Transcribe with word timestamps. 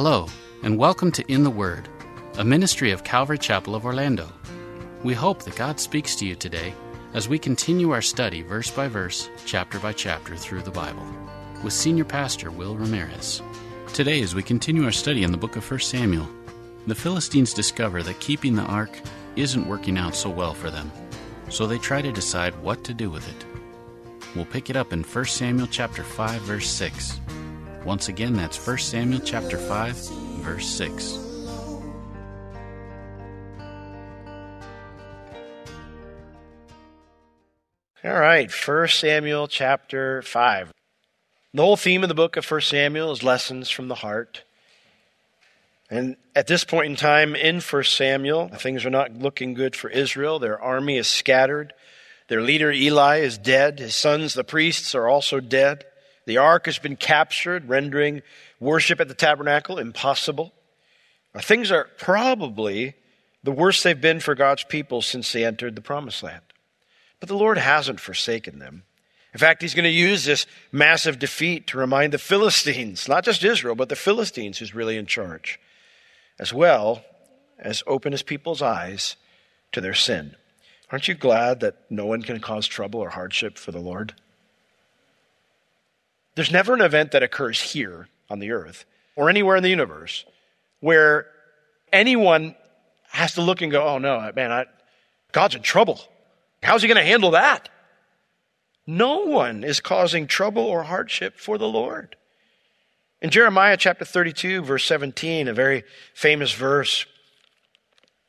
Hello, 0.00 0.28
and 0.62 0.78
welcome 0.78 1.10
to 1.10 1.24
In 1.26 1.42
the 1.42 1.50
Word, 1.50 1.88
a 2.36 2.44
ministry 2.44 2.92
of 2.92 3.02
Calvary 3.02 3.36
Chapel 3.36 3.74
of 3.74 3.84
Orlando. 3.84 4.32
We 5.02 5.12
hope 5.12 5.42
that 5.42 5.56
God 5.56 5.80
speaks 5.80 6.14
to 6.14 6.24
you 6.24 6.36
today 6.36 6.72
as 7.14 7.28
we 7.28 7.36
continue 7.36 7.90
our 7.90 8.00
study 8.00 8.42
verse 8.42 8.70
by 8.70 8.86
verse, 8.86 9.28
chapter 9.44 9.80
by 9.80 9.92
chapter 9.92 10.36
through 10.36 10.62
the 10.62 10.70
Bible 10.70 11.04
with 11.64 11.72
Senior 11.72 12.04
Pastor 12.04 12.52
Will 12.52 12.76
Ramirez. 12.76 13.42
Today, 13.92 14.22
as 14.22 14.36
we 14.36 14.42
continue 14.44 14.84
our 14.84 14.92
study 14.92 15.24
in 15.24 15.32
the 15.32 15.36
book 15.36 15.56
of 15.56 15.68
1 15.68 15.80
Samuel, 15.80 16.28
the 16.86 16.94
Philistines 16.94 17.52
discover 17.52 18.00
that 18.04 18.20
keeping 18.20 18.54
the 18.54 18.62
ark 18.62 19.00
isn't 19.34 19.66
working 19.66 19.98
out 19.98 20.14
so 20.14 20.30
well 20.30 20.54
for 20.54 20.70
them, 20.70 20.92
so 21.48 21.66
they 21.66 21.78
try 21.78 22.00
to 22.02 22.12
decide 22.12 22.54
what 22.62 22.84
to 22.84 22.94
do 22.94 23.10
with 23.10 23.28
it. 23.28 23.44
We'll 24.36 24.44
pick 24.44 24.70
it 24.70 24.76
up 24.76 24.92
in 24.92 25.02
1 25.02 25.24
Samuel 25.24 25.66
chapter 25.66 26.04
5 26.04 26.42
verse 26.42 26.68
6. 26.68 27.18
Once 27.84 28.08
again, 28.08 28.34
that's 28.34 28.56
1 28.66 28.78
Samuel 28.78 29.20
chapter 29.20 29.56
5, 29.56 29.96
verse 30.42 30.66
6. 30.66 31.18
All 38.04 38.20
right, 38.20 38.50
1 38.50 38.88
Samuel 38.88 39.48
chapter 39.48 40.22
5. 40.22 40.72
The 41.54 41.62
whole 41.62 41.76
theme 41.76 42.02
of 42.02 42.08
the 42.08 42.14
book 42.14 42.36
of 42.36 42.50
1 42.50 42.60
Samuel 42.60 43.12
is 43.12 43.22
lessons 43.22 43.70
from 43.70 43.88
the 43.88 43.96
heart. 43.96 44.44
And 45.90 46.16
at 46.34 46.46
this 46.46 46.64
point 46.64 46.86
in 46.86 46.96
time 46.96 47.34
in 47.34 47.60
1 47.60 47.84
Samuel, 47.84 48.48
things 48.48 48.84
are 48.84 48.90
not 48.90 49.14
looking 49.14 49.54
good 49.54 49.74
for 49.74 49.88
Israel. 49.88 50.38
Their 50.38 50.60
army 50.60 50.98
is 50.98 51.08
scattered. 51.08 51.72
Their 52.28 52.42
leader 52.42 52.70
Eli 52.70 53.18
is 53.18 53.38
dead. 53.38 53.78
His 53.78 53.96
sons, 53.96 54.34
the 54.34 54.44
priests, 54.44 54.94
are 54.94 55.08
also 55.08 55.40
dead. 55.40 55.84
The 56.28 56.36
ark 56.36 56.66
has 56.66 56.78
been 56.78 56.96
captured, 56.96 57.70
rendering 57.70 58.20
worship 58.60 59.00
at 59.00 59.08
the 59.08 59.14
tabernacle 59.14 59.78
impossible. 59.78 60.52
Things 61.40 61.72
are 61.72 61.88
probably 61.96 62.96
the 63.42 63.50
worst 63.50 63.82
they've 63.82 63.98
been 63.98 64.20
for 64.20 64.34
God's 64.34 64.62
people 64.62 65.00
since 65.00 65.32
they 65.32 65.46
entered 65.46 65.74
the 65.74 65.80
promised 65.80 66.22
land. 66.22 66.42
But 67.18 67.30
the 67.30 67.34
Lord 67.34 67.56
hasn't 67.56 67.98
forsaken 67.98 68.58
them. 68.58 68.82
In 69.32 69.38
fact, 69.38 69.62
he's 69.62 69.72
going 69.72 69.84
to 69.84 69.90
use 69.90 70.26
this 70.26 70.44
massive 70.70 71.18
defeat 71.18 71.66
to 71.68 71.78
remind 71.78 72.12
the 72.12 72.18
Philistines, 72.18 73.08
not 73.08 73.24
just 73.24 73.42
Israel, 73.42 73.74
but 73.74 73.88
the 73.88 73.96
Philistines 73.96 74.58
who's 74.58 74.74
really 74.74 74.98
in 74.98 75.06
charge, 75.06 75.58
as 76.38 76.52
well 76.52 77.04
as 77.58 77.82
open 77.86 78.12
his 78.12 78.22
people's 78.22 78.60
eyes 78.60 79.16
to 79.72 79.80
their 79.80 79.94
sin. 79.94 80.36
Aren't 80.92 81.08
you 81.08 81.14
glad 81.14 81.60
that 81.60 81.76
no 81.88 82.04
one 82.04 82.20
can 82.20 82.38
cause 82.38 82.66
trouble 82.66 83.00
or 83.00 83.08
hardship 83.08 83.56
for 83.56 83.72
the 83.72 83.80
Lord? 83.80 84.12
There's 86.38 86.52
never 86.52 86.72
an 86.72 86.82
event 86.82 87.10
that 87.10 87.24
occurs 87.24 87.60
here 87.60 88.06
on 88.30 88.38
the 88.38 88.52
earth 88.52 88.84
or 89.16 89.28
anywhere 89.28 89.56
in 89.56 89.64
the 89.64 89.70
universe 89.70 90.24
where 90.78 91.26
anyone 91.92 92.54
has 93.08 93.34
to 93.34 93.42
look 93.42 93.60
and 93.60 93.72
go, 93.72 93.84
oh 93.84 93.98
no, 93.98 94.30
man, 94.36 94.52
I, 94.52 94.66
God's 95.32 95.56
in 95.56 95.62
trouble. 95.62 96.00
How's 96.62 96.82
he 96.82 96.86
going 96.86 96.96
to 96.96 97.04
handle 97.04 97.32
that? 97.32 97.68
No 98.86 99.24
one 99.24 99.64
is 99.64 99.80
causing 99.80 100.28
trouble 100.28 100.62
or 100.62 100.84
hardship 100.84 101.40
for 101.40 101.58
the 101.58 101.66
Lord. 101.66 102.14
In 103.20 103.30
Jeremiah 103.30 103.76
chapter 103.76 104.04
32, 104.04 104.62
verse 104.62 104.84
17, 104.84 105.48
a 105.48 105.52
very 105.52 105.82
famous 106.14 106.52
verse, 106.52 107.04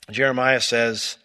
Jeremiah 0.10 0.62
says, 0.62 1.20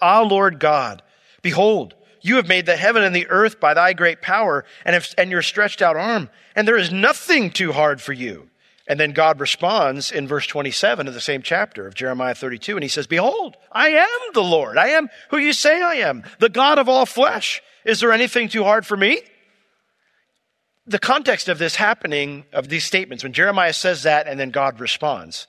Ah, 0.00 0.22
Lord 0.22 0.60
God, 0.60 1.02
behold, 1.42 1.94
you 2.20 2.36
have 2.36 2.48
made 2.48 2.66
the 2.66 2.76
heaven 2.76 3.02
and 3.02 3.14
the 3.14 3.26
earth 3.28 3.60
by 3.60 3.74
thy 3.74 3.92
great 3.92 4.22
power 4.22 4.64
and, 4.84 4.94
have, 4.94 5.08
and 5.16 5.30
your 5.30 5.42
stretched 5.42 5.82
out 5.82 5.96
arm, 5.96 6.30
and 6.54 6.66
there 6.66 6.76
is 6.76 6.92
nothing 6.92 7.50
too 7.50 7.72
hard 7.72 8.00
for 8.00 8.12
you. 8.12 8.48
And 8.88 8.98
then 8.98 9.12
God 9.12 9.38
responds 9.38 10.10
in 10.10 10.26
verse 10.26 10.46
27 10.46 11.06
of 11.06 11.14
the 11.14 11.20
same 11.20 11.42
chapter 11.42 11.86
of 11.86 11.94
Jeremiah 11.94 12.34
32, 12.34 12.74
and 12.74 12.82
he 12.82 12.88
says, 12.88 13.06
Behold, 13.06 13.56
I 13.70 13.88
am 13.90 14.32
the 14.32 14.42
Lord. 14.42 14.78
I 14.78 14.88
am 14.88 15.10
who 15.30 15.36
you 15.36 15.52
say 15.52 15.82
I 15.82 15.96
am, 15.96 16.24
the 16.38 16.48
God 16.48 16.78
of 16.78 16.88
all 16.88 17.04
flesh. 17.04 17.62
Is 17.84 18.00
there 18.00 18.12
anything 18.12 18.48
too 18.48 18.64
hard 18.64 18.86
for 18.86 18.96
me? 18.96 19.20
The 20.86 20.98
context 20.98 21.48
of 21.48 21.58
this 21.58 21.76
happening, 21.76 22.46
of 22.50 22.70
these 22.70 22.84
statements, 22.84 23.22
when 23.22 23.34
Jeremiah 23.34 23.74
says 23.74 24.04
that 24.04 24.26
and 24.26 24.40
then 24.40 24.50
God 24.50 24.80
responds, 24.80 25.46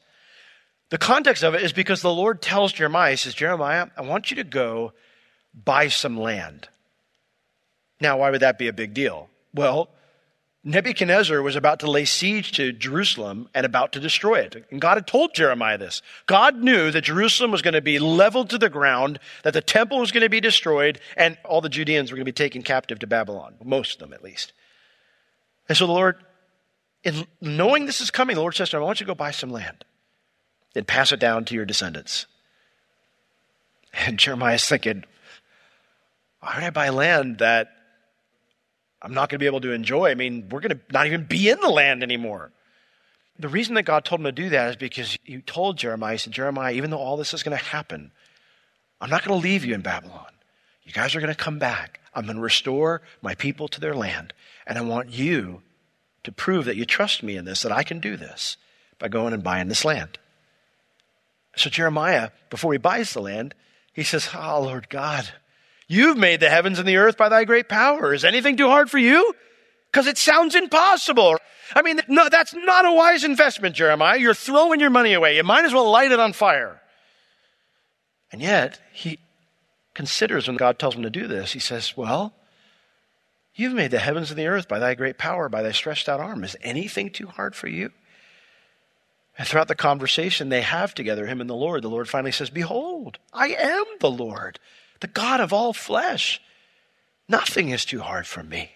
the 0.89 0.97
context 0.97 1.43
of 1.43 1.53
it 1.53 1.61
is 1.61 1.71
because 1.71 2.01
the 2.01 2.13
Lord 2.13 2.41
tells 2.41 2.73
Jeremiah, 2.73 3.11
He 3.11 3.17
says, 3.17 3.35
Jeremiah, 3.35 3.87
I 3.95 4.01
want 4.01 4.31
you 4.31 4.35
to 4.37 4.43
go 4.43 4.93
buy 5.53 5.87
some 5.87 6.17
land. 6.17 6.69
Now, 8.01 8.17
why 8.19 8.29
would 8.29 8.41
that 8.41 8.57
be 8.57 8.67
a 8.67 8.73
big 8.73 8.93
deal? 8.93 9.29
Well, 9.53 9.89
Nebuchadnezzar 10.63 11.41
was 11.41 11.55
about 11.55 11.79
to 11.79 11.89
lay 11.89 12.03
siege 12.05 12.51
to 12.53 12.73
Jerusalem 12.73 13.49
and 13.53 13.65
about 13.65 13.93
to 13.93 13.99
destroy 13.99 14.39
it. 14.39 14.65
And 14.69 14.81
God 14.81 14.97
had 14.97 15.07
told 15.07 15.33
Jeremiah 15.33 15.77
this. 15.77 16.01
God 16.25 16.57
knew 16.57 16.91
that 16.91 17.01
Jerusalem 17.01 17.51
was 17.51 17.61
going 17.61 17.73
to 17.73 17.81
be 17.81 17.97
leveled 17.97 18.49
to 18.49 18.57
the 18.57 18.69
ground, 18.69 19.19
that 19.43 19.53
the 19.53 19.61
temple 19.61 19.99
was 19.99 20.11
going 20.11 20.23
to 20.23 20.29
be 20.29 20.41
destroyed, 20.41 20.99
and 21.15 21.37
all 21.45 21.61
the 21.61 21.69
Judeans 21.69 22.11
were 22.11 22.17
going 22.17 22.25
to 22.25 22.31
be 22.31 22.33
taken 22.33 22.61
captive 22.61 22.99
to 22.99 23.07
Babylon, 23.07 23.55
most 23.63 23.93
of 23.93 23.99
them 23.99 24.13
at 24.13 24.23
least. 24.23 24.51
And 25.69 25.77
so 25.77 25.87
the 25.87 25.93
Lord, 25.93 26.17
in 27.03 27.25
knowing 27.39 27.85
this 27.85 28.01
is 28.01 28.11
coming, 28.11 28.35
the 28.35 28.41
Lord 28.41 28.55
says 28.55 28.69
to 28.69 28.77
him, 28.77 28.83
I 28.83 28.85
want 28.85 28.99
you 28.99 29.05
to 29.05 29.11
go 29.11 29.15
buy 29.15 29.31
some 29.31 29.51
land 29.51 29.85
and 30.75 30.85
pass 30.85 31.13
it 31.13 31.19
down 31.19 31.45
to 31.45 31.55
your 31.55 31.65
descendants. 31.65 32.25
And 33.93 34.19
Jeremiah's 34.19 34.67
thinking, 34.67 35.05
why 36.39 36.55
would 36.55 36.63
I 36.63 36.69
buy 36.69 36.89
land 36.89 37.39
that 37.39 37.71
I'm 39.01 39.13
not 39.13 39.29
going 39.29 39.39
to 39.39 39.43
be 39.43 39.45
able 39.45 39.61
to 39.61 39.71
enjoy. 39.71 40.09
I 40.09 40.15
mean, 40.15 40.49
we're 40.49 40.59
going 40.59 40.77
to 40.77 40.79
not 40.91 41.07
even 41.07 41.23
be 41.23 41.49
in 41.49 41.59
the 41.61 41.69
land 41.69 42.03
anymore. 42.03 42.51
The 43.37 43.47
reason 43.47 43.75
that 43.75 43.83
God 43.83 44.03
told 44.03 44.19
him 44.19 44.25
to 44.25 44.31
do 44.31 44.49
that 44.49 44.71
is 44.71 44.75
because 44.75 45.17
he 45.23 45.39
told 45.39 45.77
Jeremiah, 45.77 46.13
he 46.13 46.17
said, 46.17 46.33
Jeremiah, 46.33 46.73
even 46.73 46.89
though 46.89 46.97
all 46.97 47.15
this 47.15 47.33
is 47.33 47.43
going 47.43 47.57
to 47.57 47.63
happen, 47.63 48.11
I'm 48.99 49.09
not 49.09 49.23
going 49.23 49.39
to 49.39 49.43
leave 49.43 49.63
you 49.63 49.73
in 49.73 49.81
Babylon. 49.81 50.31
You 50.83 50.91
guys 50.91 51.15
are 51.15 51.21
going 51.21 51.33
to 51.33 51.43
come 51.43 51.59
back. 51.59 52.01
I'm 52.13 52.25
going 52.25 52.35
to 52.35 52.41
restore 52.41 53.01
my 53.21 53.35
people 53.35 53.69
to 53.69 53.79
their 53.79 53.95
land. 53.95 54.33
And 54.67 54.77
I 54.77 54.81
want 54.81 55.11
you 55.11 55.61
to 56.23 56.31
prove 56.31 56.65
that 56.65 56.75
you 56.75 56.83
trust 56.83 57.23
me 57.23 57.37
in 57.37 57.45
this, 57.45 57.61
that 57.61 57.71
I 57.71 57.83
can 57.83 57.99
do 57.99 58.17
this 58.17 58.57
by 58.97 59.07
going 59.07 59.33
and 59.33 59.43
buying 59.43 59.69
this 59.69 59.85
land. 59.85 60.19
So 61.55 61.69
Jeremiah, 61.69 62.31
before 62.49 62.73
he 62.73 62.77
buys 62.77 63.13
the 63.13 63.21
land, 63.21 63.55
he 63.93 64.03
says, 64.03 64.29
Oh, 64.35 64.61
Lord 64.61 64.89
God, 64.89 65.31
You've 65.91 66.17
made 66.17 66.39
the 66.39 66.51
heavens 66.51 66.77
and 66.77 66.87
the 66.87 66.97
earth 66.97 67.17
by 67.17 67.29
thy 67.29 67.45
great 67.45 67.67
power. 67.67 68.13
Is 68.13 68.23
anything 68.23 68.55
too 68.55 68.67
hard 68.67 68.91
for 68.91 68.99
you? 68.99 69.33
Because 69.91 70.05
it 70.05 70.19
sounds 70.19 70.53
impossible. 70.53 71.37
I 71.75 71.81
mean, 71.81 71.99
no, 72.07 72.29
that's 72.29 72.53
not 72.53 72.85
a 72.85 72.93
wise 72.93 73.23
investment, 73.23 73.75
Jeremiah. 73.75 74.19
You're 74.19 74.35
throwing 74.35 74.79
your 74.79 74.91
money 74.91 75.13
away. 75.13 75.35
You 75.35 75.43
might 75.43 75.65
as 75.65 75.73
well 75.73 75.89
light 75.89 76.11
it 76.11 76.19
on 76.19 76.33
fire. 76.33 76.79
And 78.31 78.39
yet, 78.39 78.79
he 78.93 79.17
considers 79.95 80.47
when 80.47 80.57
God 80.57 80.77
tells 80.77 80.93
him 80.93 81.01
to 81.01 81.09
do 81.09 81.25
this, 81.27 81.53
he 81.53 81.59
says, 81.59 81.97
Well, 81.97 82.33
you've 83.55 83.73
made 83.73 83.89
the 83.89 83.97
heavens 83.97 84.29
and 84.29 84.37
the 84.37 84.45
earth 84.45 84.67
by 84.67 84.77
thy 84.77 84.93
great 84.93 85.17
power, 85.17 85.49
by 85.49 85.63
thy 85.63 85.71
stretched 85.71 86.07
out 86.07 86.19
arm. 86.19 86.43
Is 86.43 86.55
anything 86.61 87.09
too 87.09 87.25
hard 87.25 87.55
for 87.55 87.67
you? 87.67 87.91
And 89.39 89.47
throughout 89.47 89.69
the 89.69 89.75
conversation 89.75 90.49
they 90.49 90.61
have 90.61 90.93
together, 90.93 91.25
him 91.25 91.41
and 91.41 91.49
the 91.49 91.55
Lord, 91.55 91.81
the 91.81 91.89
Lord 91.89 92.07
finally 92.07 92.31
says, 92.31 92.51
Behold, 92.51 93.17
I 93.33 93.47
am 93.47 93.85
the 93.99 94.11
Lord 94.11 94.59
the 94.99 95.07
God 95.07 95.39
of 95.39 95.53
all 95.53 95.73
flesh. 95.73 96.41
Nothing 97.27 97.69
is 97.69 97.85
too 97.85 98.01
hard 98.01 98.27
for 98.27 98.43
me. 98.43 98.71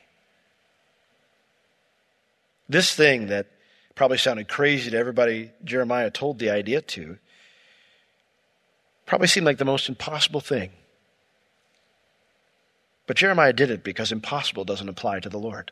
This 2.69 2.95
thing 2.95 3.27
that 3.27 3.47
probably 3.95 4.17
sounded 4.17 4.47
crazy 4.47 4.91
to 4.91 4.97
everybody 4.97 5.51
Jeremiah 5.63 6.09
told 6.09 6.39
the 6.39 6.49
idea 6.49 6.81
to 6.81 7.17
probably 9.05 9.27
seemed 9.27 9.45
like 9.45 9.57
the 9.57 9.65
most 9.65 9.89
impossible 9.89 10.39
thing. 10.39 10.71
But 13.05 13.17
Jeremiah 13.17 13.53
did 13.53 13.69
it 13.69 13.83
because 13.83 14.11
impossible 14.11 14.63
doesn't 14.63 14.87
apply 14.87 15.19
to 15.19 15.29
the 15.29 15.37
Lord. 15.37 15.71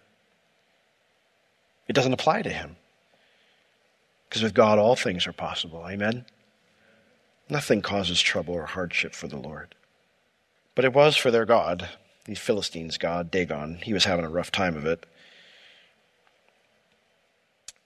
It 1.87 1.93
doesn't 1.93 2.13
apply 2.13 2.41
to 2.41 2.49
him. 2.49 2.75
Because 4.27 4.43
with 4.43 4.53
God, 4.53 4.79
all 4.79 4.95
things 4.95 5.27
are 5.27 5.33
possible. 5.33 5.85
Amen? 5.87 6.25
Nothing 7.49 7.81
causes 7.81 8.21
trouble 8.21 8.53
or 8.53 8.65
hardship 8.65 9.13
for 9.13 9.27
the 9.27 9.37
Lord. 9.37 9.75
But 10.81 10.85
it 10.87 10.93
was 10.95 11.15
for 11.15 11.29
their 11.29 11.45
God, 11.45 11.89
the 12.25 12.33
Philistines' 12.33 12.97
God, 12.97 13.29
Dagon. 13.29 13.81
He 13.83 13.93
was 13.93 14.05
having 14.05 14.25
a 14.25 14.31
rough 14.31 14.51
time 14.51 14.75
of 14.75 14.83
it. 14.83 15.05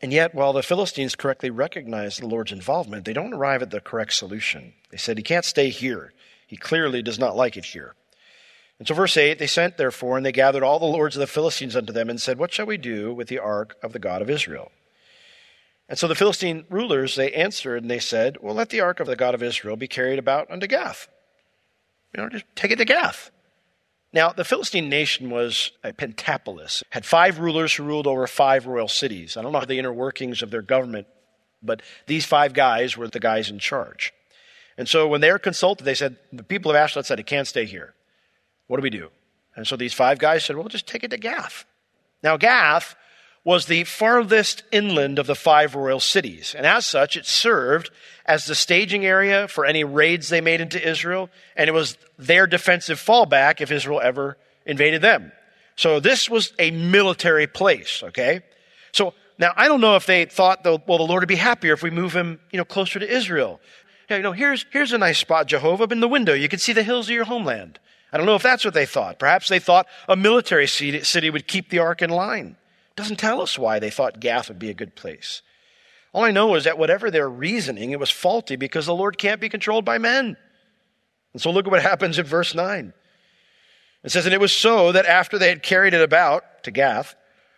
And 0.01 0.13
yet, 0.13 0.33
while 0.33 0.53
the 0.53 0.63
Philistines 0.63 1.13
correctly 1.13 1.50
recognize 1.50 2.15
the 2.15 2.25
Lord's 2.25 2.53
involvement, 2.53 3.03
they 3.03 3.12
don't 3.12 3.33
arrive 3.33 3.62
at 3.62 3.69
the 3.69 3.81
correct 3.81 4.13
solution. 4.13 4.75
They 4.92 4.97
said, 4.97 5.18
He 5.18 5.24
can't 5.25 5.44
stay 5.44 5.71
here. 5.71 6.13
He 6.47 6.56
clearly 6.56 7.01
does 7.01 7.19
not 7.19 7.36
like 7.36 7.57
it 7.57 7.65
here. 7.65 7.95
And 8.80 8.88
so, 8.88 8.94
verse 8.94 9.18
8 9.18 9.39
they 9.39 9.48
sent 9.48 9.75
therefore, 9.75 10.15
and 10.15 10.25
they 10.25 10.31
gathered 10.31 10.63
all 10.63 10.80
the 10.80 10.86
lords 10.86 11.18
of 11.18 11.19
the 11.19 11.27
Philistines 11.27 11.75
unto 11.75 11.91
them, 11.91 12.09
and 12.09 12.21
said, 12.21 12.38
What 12.38 12.53
shall 12.53 12.65
we 12.65 12.77
do 12.77 13.13
with 13.13 13.27
the 13.27 13.39
ark 13.39 13.75
of 13.83 13.91
the 13.91 14.00
God 14.00 14.21
of 14.21 14.30
Israel? 14.30 14.71
And 15.89 16.00
so 16.00 16.07
the 16.07 16.15
Philistine 16.15 16.63
rulers, 16.69 17.15
they 17.15 17.33
answered 17.33 17.81
and 17.81 17.91
they 17.91 18.00
said, 18.00 18.38
Well, 18.39 18.56
let 18.56 18.69
the 18.69 18.80
ark 18.80 19.01
of 19.01 19.07
the 19.07 19.18
God 19.18 19.36
of 19.36 19.44
Israel 19.44 19.75
be 19.75 19.89
carried 19.89 20.18
about 20.18 20.50
unto 20.50 20.65
Gath. 20.65 21.09
You 22.15 22.23
know, 22.23 22.29
just 22.29 22.45
take 22.56 22.71
it 22.71 22.77
to 22.77 22.85
Gath. 22.85 23.29
Now, 24.13 24.29
the 24.29 24.45
Philistine 24.45 24.88
nation 24.88 25.29
was 25.29 25.71
a 25.83 25.91
pentapolis, 25.91 26.81
had 26.91 27.06
five 27.06 27.39
rulers 27.39 27.73
who 27.73 27.83
ruled 27.83 28.07
over 28.07 28.25
five 28.27 28.65
royal 28.65 28.88
cities. 28.88 29.35
I 29.35 29.41
don't 29.41 29.51
know 29.51 29.65
the 29.65 29.77
inner 29.77 29.91
workings 29.91 30.41
of 30.41 30.50
their 30.50 30.62
government, 30.62 31.07
but 31.62 31.81
these 32.07 32.25
five 32.25 32.53
guys 32.53 32.95
were 32.95 33.09
the 33.09 33.19
guys 33.19 33.50
in 33.50 33.59
charge. 33.59 34.13
And 34.77 34.88
so 34.88 35.07
when 35.07 35.19
they 35.19 35.31
were 35.31 35.39
consulted, 35.39 35.83
they 35.83 35.95
said, 35.95 36.15
the 36.31 36.44
people 36.44 36.71
of 36.71 36.77
Ashdod 36.77 37.06
said, 37.06 37.19
it 37.19 37.25
can't 37.25 37.47
stay 37.47 37.65
here. 37.65 37.94
What 38.67 38.77
do 38.77 38.83
we 38.83 38.89
do? 38.89 39.09
And 39.57 39.67
so 39.67 39.75
these 39.75 39.94
five 39.94 40.17
guys 40.17 40.45
said, 40.45 40.56
well, 40.56 40.69
just 40.69 40.88
take 40.88 41.03
it 41.03 41.12
to 41.12 41.17
Gath. 41.17 41.65
Now, 42.23 42.38
Gath 42.38 42.95
was 43.45 43.68
the 43.68 43.83
farthest 43.83 44.63
inland 44.71 45.19
of 45.19 45.27
the 45.27 45.36
five 45.36 45.75
royal 45.75 46.00
cities. 46.00 46.56
And 46.57 46.65
as 46.65 46.86
such, 46.86 47.15
it 47.15 47.27
served 47.27 47.92
as 48.25 48.45
the 48.45 48.56
staging 48.56 49.06
area 49.06 49.47
for 49.47 49.65
any 49.65 49.83
raids 49.83 50.30
they 50.30 50.42
made 50.42 50.59
into 50.59 50.86
Israel. 50.86 51.30
And 51.56 51.69
it 51.69 51.74
was 51.74 51.95
their 52.18 52.47
defensive 52.47 53.00
fallback 53.00 53.62
if 53.62 53.71
Israel 53.71 54.01
ever 54.01 54.36
invaded 54.65 55.03
them. 55.03 55.31
So 55.75 56.00
this 56.00 56.27
was 56.27 56.53
a 56.57 56.71
military 56.71 57.45
place, 57.45 58.01
okay? 58.03 58.42
So 58.92 59.13
now 59.38 59.53
I 59.56 59.68
don't 59.68 59.81
know 59.81 59.95
if 59.95 60.07
they 60.07 60.25
thought, 60.25 60.65
well, 60.65 60.98
the 60.98 61.03
Lord 61.03 61.21
would 61.21 61.27
be 61.27 61.36
happier 61.36 61.74
if 61.74 61.83
we 61.83 61.91
move 61.91 62.15
him, 62.15 62.39
you 62.51 62.57
know, 62.57 62.65
closer 62.65 62.98
to 62.98 63.07
Israel. 63.07 63.62
You 64.09 64.19
know, 64.19 64.31
here's, 64.31 64.65
here's 64.71 64.91
a 64.91 64.98
nice 64.98 65.19
spot, 65.19 65.48
Jehovah, 65.48 65.88
in 65.91 66.00
the 66.00 66.07
window. 66.07 66.33
You 66.33 66.50
can 66.50 66.59
see 66.59 66.74
the 66.74 66.83
hills 66.83 67.09
of 67.09 67.13
your 67.13 67.25
homeland. 67.25 67.77
I 68.12 68.18
don't 68.18 68.25
know 68.25 68.36
if 68.36 68.44
that's 68.44 68.65
what 68.65 68.74
they 68.74 68.86
thought. 68.88 69.19
Perhaps 69.19 69.50
they 69.50 69.59
thought 69.59 69.88
a 70.07 70.15
military 70.15 70.68
city 70.68 71.30
would 71.30 71.48
keep 71.48 71.69
the 71.69 71.80
ark 71.80 72.01
in 72.01 72.09
line. 72.09 72.56
Doesn't 72.95 73.18
tell 73.18 73.42
us 73.42 73.59
why 73.59 73.80
they 73.80 73.89
thought 73.89 74.19
Gath 74.19 74.47
would 74.47 74.59
be 74.59 74.69
a 74.69 74.75
good 74.75 74.95
place. 74.95 75.42
All 76.13 76.24
I 76.24 76.31
know 76.31 76.56
is 76.56 76.63
that 76.63 76.77
whatever 76.77 77.12
their 77.12 77.30
reasoning, 77.30 77.92
it 77.92 78.00
was 78.00 78.09
faulty 78.09 78.56
because 78.56 78.86
the 78.86 78.95
Lord 78.95 79.18
can't 79.18 79.42
be 79.42 79.50
controlled 79.50 79.83
by 79.83 79.97
men. 79.97 80.38
And 81.33 81.42
so 81.42 81.51
look 81.51 81.65
at 81.65 81.71
what 81.71 81.81
happens 81.81 82.18
in 82.18 82.25
verse 82.25 82.56
9. 82.56 82.94
It 84.06 84.12
says, 84.12 84.25
And 84.25 84.33
it 84.33 84.39
was 84.39 84.53
so 84.53 84.94
that 84.94 85.06
after 85.06 85.38
they 85.38 85.50
had 85.50 85.62
carried 85.62 85.94
it 85.94 86.01
about 86.01 86.63
to 86.63 86.71
Gath, 86.71 87.15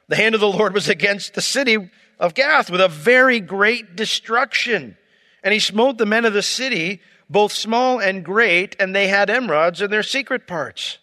the 0.07 0.15
hand 0.15 0.33
of 0.33 0.41
the 0.41 0.49
Lord 0.49 0.73
was 0.73 0.89
against 0.89 1.35
the 1.35 1.41
city 1.41 1.91
of 2.19 2.33
Gath 2.33 2.71
with 2.71 2.81
a 2.81 2.87
very 2.87 3.39
great 3.39 3.95
destruction. 3.95 4.97
And 5.43 5.53
he 5.53 5.59
smote 5.59 5.99
the 5.99 6.07
men 6.07 6.25
of 6.25 6.33
the 6.33 6.41
city, 6.41 7.01
both 7.29 7.51
small 7.51 7.99
and 7.99 8.25
great, 8.25 8.75
and 8.79 8.95
they 8.95 9.07
had 9.07 9.29
emerods 9.29 9.81
in 9.81 9.91
their 9.91 10.01
secret 10.01 10.47
parts. 10.47 10.97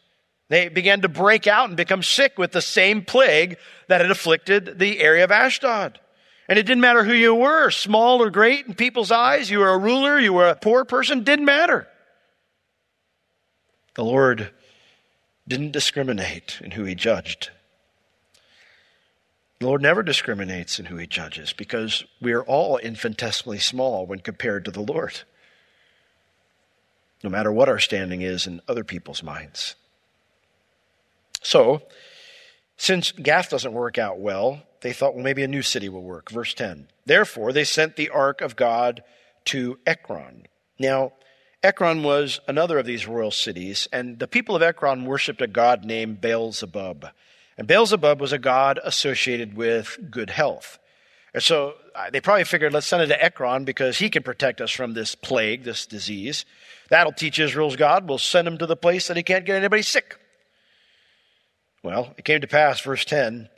They 0.49 0.69
began 0.69 1.00
to 1.02 1.08
break 1.08 1.46
out 1.46 1.69
and 1.69 1.76
become 1.76 2.02
sick 2.02 2.38
with 2.38 2.52
the 2.52 2.61
same 2.61 3.02
plague 3.05 3.56
that 3.88 4.00
had 4.00 4.11
afflicted 4.11 4.79
the 4.79 5.00
area 5.00 5.25
of 5.25 5.31
Ashdod. 5.31 6.00
And 6.49 6.58
it 6.58 6.64
didn't 6.64 6.82
matter 6.82 7.05
who 7.05 7.14
you 7.14 7.35
were, 7.35 7.70
small 7.70 8.23
or 8.23 8.31
great 8.31 8.67
in 8.67 8.75
people's 8.75 9.11
eyes, 9.11 9.50
you 9.50 9.61
were 9.61 9.70
a 9.70 9.79
ruler, 9.79 10.19
you 10.19 10.35
were 10.35 10.49
a 10.49 10.56
poor 10.56 10.85
person, 10.85 11.25
didn't 11.25 11.46
matter. 11.46 11.88
The 13.94 14.05
Lord 14.05 14.50
didn't 15.49 15.73
discriminate 15.73 16.61
in 16.62 16.73
who 16.73 16.85
he 16.85 16.94
judged. 16.94 17.50
The 19.61 19.67
Lord 19.67 19.81
never 19.81 20.02
discriminates 20.02 20.79
in 20.79 20.87
who 20.87 20.96
he 20.96 21.06
judges 21.06 21.55
because 21.55 22.05
we 22.20 22.32
are 22.32 22.43
all 22.43 22.76
infinitesimally 22.76 23.61
small 23.61 24.05
when 24.05 24.19
compared 24.19 24.67
to 24.67 24.70
the 24.70 24.82
Lord, 24.82 25.23
no 27.23 27.31
matter 27.31 27.50
what 27.50 27.70
our 27.70 27.79
standing 27.79 28.20
is 28.20 28.46
in 28.46 28.61
other 28.69 28.85
people's 28.85 29.23
minds. 29.23 29.76
So, 31.44 31.82
since 32.76 33.12
Gath 33.12 33.50
doesn't 33.50 33.73
work 33.73 33.99
out 33.99 34.19
well, 34.19 34.62
they 34.81 34.93
thought, 34.93 35.14
well, 35.14 35.23
maybe 35.23 35.44
a 35.44 35.49
new 35.49 35.62
city 35.62 35.88
will 35.88 36.02
work. 36.02 36.31
Verse 36.31 36.55
10. 36.55 36.88
Therefore, 37.06 37.52
they 37.52 37.64
sent 37.64 37.96
the 37.96 38.11
ark 38.11 38.41
of 38.41 38.56
God 38.56 39.05
to 39.46 39.79
Ekron. 39.87 40.46
Now, 40.79 41.12
Ekron 41.62 42.02
was 42.02 42.41
another 42.49 42.79
of 42.79 42.87
these 42.87 43.06
royal 43.06 43.31
cities, 43.31 43.88
and 43.93 44.19
the 44.19 44.26
people 44.26 44.56
of 44.56 44.62
Ekron 44.62 45.05
worshipped 45.05 45.41
a 45.41 45.46
god 45.46 45.85
named 45.85 46.20
Beelzebub. 46.20 47.06
And 47.56 47.67
Beelzebub 47.67 48.20
was 48.20 48.32
a 48.32 48.38
god 48.38 48.81
associated 48.82 49.55
with 49.55 49.99
good 50.11 50.31
health. 50.31 50.79
And 51.32 51.43
so 51.43 51.75
uh, 51.94 52.11
they 52.11 52.20
probably 52.20 52.44
figured, 52.44 52.73
let's 52.73 52.87
send 52.87 53.02
it 53.02 53.06
to 53.08 53.23
Ekron 53.23 53.64
because 53.64 53.99
he 53.99 54.08
can 54.08 54.23
protect 54.23 54.61
us 54.61 54.70
from 54.70 54.94
this 54.94 55.14
plague, 55.14 55.64
this 55.64 55.87
disease. 55.87 56.44
That'll 56.88 57.12
teach 57.12 57.38
Israel's 57.38 57.76
God. 57.76 58.08
We'll 58.08 58.19
send 58.19 58.49
him 58.49 58.58
to 58.58 58.67
the 58.67 58.76
place 58.76 59.08
that 59.08 59.17
he 59.17 59.23
can't 59.23 59.44
get 59.44 59.56
anybody 59.56 59.82
sick. 59.82 60.19
Well, 61.85 62.15
it 62.17 62.25
came 62.25 62.41
to 62.41 62.47
pass, 62.47 62.81
verse 62.81 63.05
10, 63.05 63.51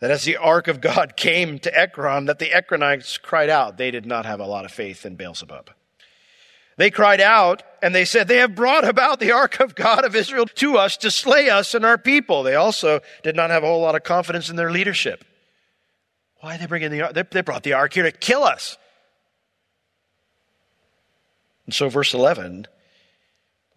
that 0.00 0.10
as 0.10 0.24
the 0.24 0.36
ark 0.36 0.66
of 0.66 0.80
God 0.80 1.16
came 1.16 1.60
to 1.60 1.74
Ekron, 1.74 2.26
that 2.26 2.40
the 2.40 2.50
Ekronites 2.50 3.22
cried 3.22 3.48
out. 3.48 3.78
They 3.78 3.92
did 3.92 4.04
not 4.04 4.26
have 4.26 4.40
a 4.40 4.46
lot 4.46 4.64
of 4.64 4.72
faith 4.72 5.06
in 5.06 5.14
Beelzebub. 5.14 5.70
They 6.76 6.90
cried 6.90 7.20
out 7.20 7.62
and 7.80 7.94
they 7.94 8.04
said, 8.04 8.26
They 8.26 8.38
have 8.38 8.54
brought 8.54 8.86
about 8.86 9.20
the 9.20 9.32
ark 9.32 9.60
of 9.60 9.74
God 9.74 10.04
of 10.04 10.14
Israel 10.14 10.46
to 10.46 10.76
us 10.76 10.96
to 10.98 11.10
slay 11.10 11.48
us 11.48 11.74
and 11.74 11.84
our 11.84 11.98
people. 11.98 12.42
They 12.42 12.54
also 12.56 13.00
did 13.22 13.34
not 13.34 13.50
have 13.50 13.62
a 13.62 13.66
whole 13.66 13.80
lot 13.80 13.96
of 13.96 14.04
confidence 14.04 14.50
in 14.50 14.56
their 14.56 14.70
leadership. 14.70 15.24
Why 16.40 16.54
are 16.54 16.58
they 16.58 16.66
bringing 16.66 16.90
the 16.90 17.02
ark? 17.02 17.30
They 17.30 17.40
brought 17.40 17.64
the 17.64 17.72
ark 17.72 17.94
here 17.94 18.04
to 18.04 18.12
kill 18.12 18.44
us. 18.44 18.76
And 21.66 21.74
so, 21.74 21.88
verse 21.88 22.14
11 22.14 22.66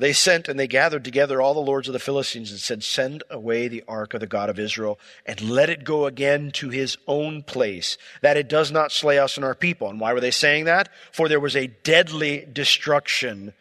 they 0.02 0.14
sent 0.14 0.48
and 0.48 0.60
they 0.60 0.68
gathered 0.68 1.04
together 1.04 1.40
all 1.40 1.54
the 1.54 1.60
lords 1.60 1.88
of 1.88 1.94
the 1.94 2.00
Philistines 2.00 2.50
and 2.50 2.60
said, 2.60 2.84
Send 2.84 3.22
away 3.30 3.68
the 3.68 3.84
ark 3.88 4.16
of 4.16 4.20
the 4.20 4.26
God 4.26 4.50
of 4.50 4.58
Israel 4.58 5.00
and 5.28 5.40
let 5.40 5.70
it 5.70 5.84
go 5.84 6.08
again 6.08 6.50
to 6.54 6.70
his 6.70 6.98
own 7.06 7.44
place, 7.44 8.00
that 8.22 8.36
it 8.36 8.50
does 8.50 8.72
not 8.72 8.92
slay 8.92 9.20
us 9.20 9.38
and 9.38 9.46
our 9.46 9.54
people. 9.54 9.92
And 9.92 10.00
why 10.00 10.12
were 10.14 10.20
they 10.20 10.32
saying 10.32 10.66
that? 10.66 10.90
For 11.12 11.30
there 11.30 11.40
was 11.40 11.56
a 11.56 11.68
deadly 11.68 12.48
destruction 12.52 13.54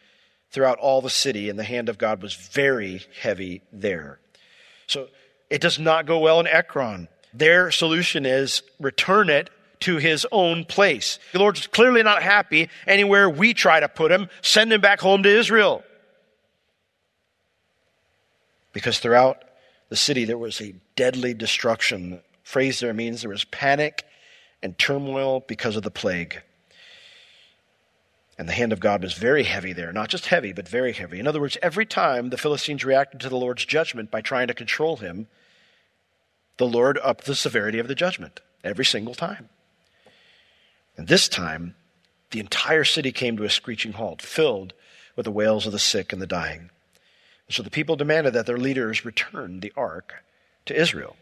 throughout 0.49 0.79
all 0.79 0.99
the 0.99 1.11
city, 1.11 1.47
and 1.47 1.59
the 1.59 1.63
hand 1.63 1.89
of 1.89 1.99
God 1.99 2.23
was 2.23 2.33
very 2.33 3.03
heavy 3.21 3.61
there. 3.71 4.19
So 4.87 5.09
it 5.51 5.61
does 5.61 5.77
not 5.77 6.07
go 6.07 6.17
well 6.17 6.39
in 6.39 6.47
Ekron. 6.47 7.07
Their 7.35 7.69
solution 7.69 8.25
is 8.25 8.63
return 8.79 9.29
it 9.29 9.51
to 9.81 9.97
his 9.97 10.25
own 10.31 10.65
place. 10.65 11.19
The 11.33 11.39
Lord's 11.39 11.67
clearly 11.67 12.01
not 12.01 12.23
happy 12.23 12.67
anywhere 12.87 13.29
we 13.29 13.53
try 13.53 13.79
to 13.79 13.87
put 13.87 14.11
him. 14.11 14.27
Send 14.41 14.73
him 14.73 14.81
back 14.81 15.01
home 15.01 15.21
to 15.21 15.29
Israel 15.29 15.83
because 18.73 18.99
throughout 18.99 19.43
the 19.89 19.95
city 19.95 20.25
there 20.25 20.37
was 20.37 20.61
a 20.61 20.75
deadly 20.95 21.33
destruction. 21.33 22.11
The 22.11 22.21
phrase 22.43 22.79
there 22.79 22.93
means 22.93 23.21
there 23.21 23.29
was 23.29 23.43
panic 23.45 24.05
and 24.63 24.77
turmoil 24.77 25.43
because 25.47 25.75
of 25.75 25.83
the 25.83 25.91
plague. 25.91 26.41
And 28.37 28.47
the 28.47 28.53
hand 28.53 28.73
of 28.73 28.79
God 28.79 29.03
was 29.03 29.13
very 29.13 29.43
heavy 29.43 29.73
there. 29.73 29.91
Not 29.91 30.09
just 30.09 30.27
heavy, 30.27 30.51
but 30.53 30.67
very 30.67 30.93
heavy. 30.93 31.19
In 31.19 31.27
other 31.27 31.39
words, 31.39 31.57
every 31.61 31.85
time 31.85 32.29
the 32.29 32.37
Philistines 32.37 32.83
reacted 32.83 33.19
to 33.21 33.29
the 33.29 33.37
Lord's 33.37 33.65
judgment 33.65 34.09
by 34.09 34.21
trying 34.21 34.47
to 34.47 34.53
control 34.53 34.97
him, 34.97 35.27
the 36.57 36.67
Lord 36.67 36.97
upped 37.03 37.25
the 37.25 37.35
severity 37.35 37.77
of 37.77 37.87
the 37.87 37.95
judgment. 37.95 38.39
Every 38.63 38.85
single 38.85 39.15
time. 39.15 39.49
And 40.97 41.07
this 41.07 41.27
time, 41.27 41.75
the 42.31 42.39
entire 42.39 42.83
city 42.83 43.11
came 43.11 43.37
to 43.37 43.43
a 43.43 43.49
screeching 43.49 43.93
halt, 43.93 44.21
filled 44.21 44.73
with 45.15 45.25
the 45.25 45.31
wails 45.31 45.65
of 45.65 45.71
the 45.71 45.79
sick 45.79 46.13
and 46.13 46.21
the 46.21 46.27
dying. 46.27 46.69
So 47.51 47.63
the 47.63 47.69
people 47.69 47.95
demanded 47.95 48.33
that 48.33 48.45
their 48.45 48.57
leaders 48.57 49.05
return 49.05 49.59
the 49.59 49.73
ark 49.75 50.23
to 50.65 50.79
Israel. 50.79 51.15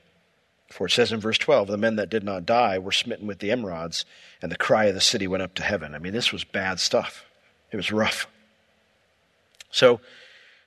For 0.71 0.85
it 0.85 0.91
says 0.91 1.11
in 1.11 1.19
verse 1.19 1.39
12, 1.39 1.67
the 1.67 1.77
men 1.77 1.95
that 1.95 2.09
did 2.09 2.23
not 2.23 2.45
die 2.45 2.77
were 2.77 2.91
smitten 2.91 3.25
with 3.25 3.39
the 3.39 3.49
emerods, 3.49 4.05
and 4.41 4.51
the 4.51 4.57
cry 4.57 4.85
of 4.85 4.93
the 4.93 5.01
city 5.01 5.27
went 5.27 5.41
up 5.41 5.55
to 5.55 5.63
heaven. 5.63 5.95
I 5.95 5.99
mean, 5.99 6.13
this 6.13 6.31
was 6.31 6.43
bad 6.43 6.79
stuff. 6.79 7.25
It 7.71 7.77
was 7.77 7.91
rough. 7.91 8.27
So 9.71 9.99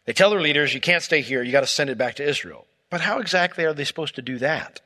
they 0.04 0.12
tell 0.12 0.31
their 0.31 0.40
leaders, 0.40 0.75
you 0.75 0.81
can't 0.81 1.02
stay 1.02 1.21
here, 1.21 1.42
you 1.42 1.52
got 1.52 1.61
to 1.61 1.66
send 1.66 1.90
it 1.90 1.99
back 1.99 2.16
to 2.16 2.28
Israel. 2.28 2.66
But 2.90 3.02
how 3.02 3.21
exactly 3.21 3.64
are 3.64 3.73
they 3.73 3.85
supposed 3.85 4.16
to 4.16 4.23
do 4.23 4.38
that? 4.38 4.81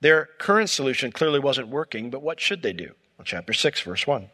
Their 0.00 0.28
current 0.38 0.70
solution 0.70 1.12
clearly 1.12 1.38
wasn't 1.38 1.68
working, 1.68 2.10
but 2.10 2.22
what 2.22 2.40
should 2.40 2.62
they 2.62 2.72
do? 2.72 2.94
Well, 3.16 3.24
chapter 3.24 3.52
6, 3.52 3.80
verse 3.82 4.06
1. 4.06 4.30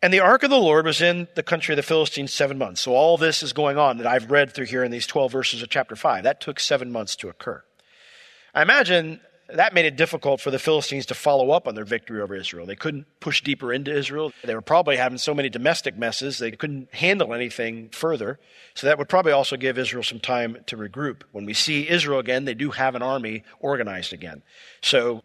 And 0.00 0.12
the 0.12 0.20
ark 0.20 0.44
of 0.44 0.50
the 0.50 0.56
Lord 0.56 0.86
was 0.86 1.00
in 1.00 1.26
the 1.34 1.42
country 1.42 1.72
of 1.72 1.76
the 1.76 1.82
Philistines 1.82 2.32
seven 2.32 2.56
months. 2.56 2.80
So 2.82 2.94
all 2.94 3.16
this 3.16 3.42
is 3.42 3.52
going 3.52 3.78
on 3.78 3.98
that 3.98 4.06
I've 4.06 4.30
read 4.30 4.52
through 4.52 4.66
here 4.66 4.84
in 4.84 4.92
these 4.92 5.06
12 5.06 5.32
verses 5.32 5.62
of 5.62 5.70
chapter 5.70 5.96
5. 5.96 6.22
That 6.22 6.40
took 6.40 6.60
seven 6.60 6.92
months 6.92 7.16
to 7.16 7.28
occur. 7.28 7.64
I 8.54 8.62
imagine 8.62 9.20
that 9.48 9.72
made 9.72 9.86
it 9.86 9.96
difficult 9.96 10.40
for 10.40 10.50
the 10.50 10.58
Philistines 10.58 11.06
to 11.06 11.14
follow 11.14 11.50
up 11.50 11.66
on 11.66 11.74
their 11.74 11.84
victory 11.84 12.20
over 12.20 12.34
Israel. 12.34 12.66
They 12.66 12.76
couldn't 12.76 13.06
push 13.18 13.42
deeper 13.42 13.72
into 13.72 13.90
Israel. 13.90 14.30
They 14.44 14.54
were 14.54 14.60
probably 14.60 14.98
having 14.98 15.18
so 15.18 15.34
many 15.34 15.48
domestic 15.48 15.96
messes, 15.96 16.38
they 16.38 16.50
couldn't 16.50 16.94
handle 16.94 17.32
anything 17.32 17.88
further. 17.88 18.38
So 18.74 18.86
that 18.86 18.98
would 18.98 19.08
probably 19.08 19.32
also 19.32 19.56
give 19.56 19.78
Israel 19.78 20.02
some 20.02 20.20
time 20.20 20.58
to 20.66 20.76
regroup. 20.76 21.22
When 21.32 21.46
we 21.46 21.54
see 21.54 21.88
Israel 21.88 22.18
again, 22.18 22.44
they 22.44 22.54
do 22.54 22.72
have 22.72 22.94
an 22.94 23.02
army 23.02 23.42
organized 23.58 24.12
again. 24.12 24.42
So 24.82 25.22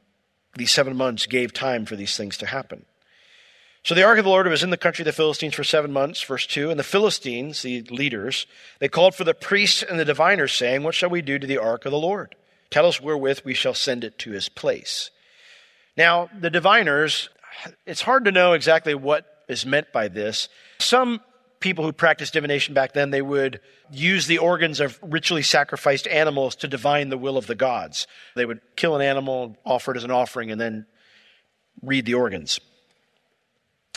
these 0.55 0.71
seven 0.71 0.95
months 0.95 1.25
gave 1.25 1.51
time 1.51 1.85
for 1.85 1.97
these 1.97 2.15
things 2.15 2.37
to 2.37 2.45
happen. 2.45 2.85
So 3.83 3.95
the 3.95 4.03
ark 4.03 4.17
of 4.17 4.23
the 4.23 4.29
Lord 4.29 4.47
was 4.47 4.63
in 4.63 4.69
the 4.69 4.77
country 4.77 5.03
of 5.03 5.07
the 5.07 5.11
Philistines 5.11 5.55
for 5.55 5.63
seven 5.65 5.91
months, 5.91 6.21
verse 6.21 6.47
2. 6.47 6.69
And 6.69 6.79
the 6.79 6.85
Philistines, 6.85 7.63
the 7.63 7.81
leaders, 7.81 8.47
they 8.79 8.87
called 8.87 9.13
for 9.13 9.25
the 9.25 9.33
priests 9.33 9.83
and 9.83 9.99
the 9.99 10.05
diviners, 10.05 10.53
saying, 10.53 10.83
What 10.83 10.95
shall 10.95 11.09
we 11.09 11.21
do 11.21 11.37
to 11.37 11.45
the 11.45 11.57
ark 11.57 11.85
of 11.85 11.91
the 11.91 11.97
Lord? 11.97 12.35
Tell 12.69 12.85
us 12.85 13.01
wherewith 13.01 13.41
we 13.43 13.53
shall 13.53 13.73
send 13.73 14.05
it 14.05 14.17
to 14.19 14.31
his 14.31 14.47
place. 14.47 15.11
Now, 15.97 16.29
the 16.39 16.49
diviners, 16.49 17.29
it's 17.85 18.01
hard 18.01 18.23
to 18.25 18.31
know 18.31 18.53
exactly 18.53 18.95
what 18.95 19.25
is 19.49 19.65
meant 19.65 19.91
by 19.91 20.07
this. 20.07 20.47
Some 20.79 21.19
people 21.59 21.83
who 21.83 21.91
practiced 21.91 22.33
divination 22.33 22.73
back 22.73 22.93
then, 22.93 23.11
they 23.11 23.21
would 23.21 23.59
use 23.91 24.27
the 24.27 24.37
organs 24.37 24.79
of 24.79 24.97
ritually 25.01 25.43
sacrificed 25.43 26.07
animals 26.07 26.55
to 26.55 26.69
divine 26.69 27.09
the 27.09 27.17
will 27.17 27.37
of 27.37 27.47
the 27.47 27.55
gods. 27.55 28.07
They 28.35 28.45
would 28.45 28.61
kill 28.77 28.95
an 28.95 29.01
animal, 29.01 29.57
offer 29.65 29.91
it 29.91 29.97
as 29.97 30.05
an 30.05 30.11
offering, 30.11 30.51
and 30.51 30.59
then 30.59 30.85
read 31.81 32.05
the 32.05 32.13
organs. 32.13 32.61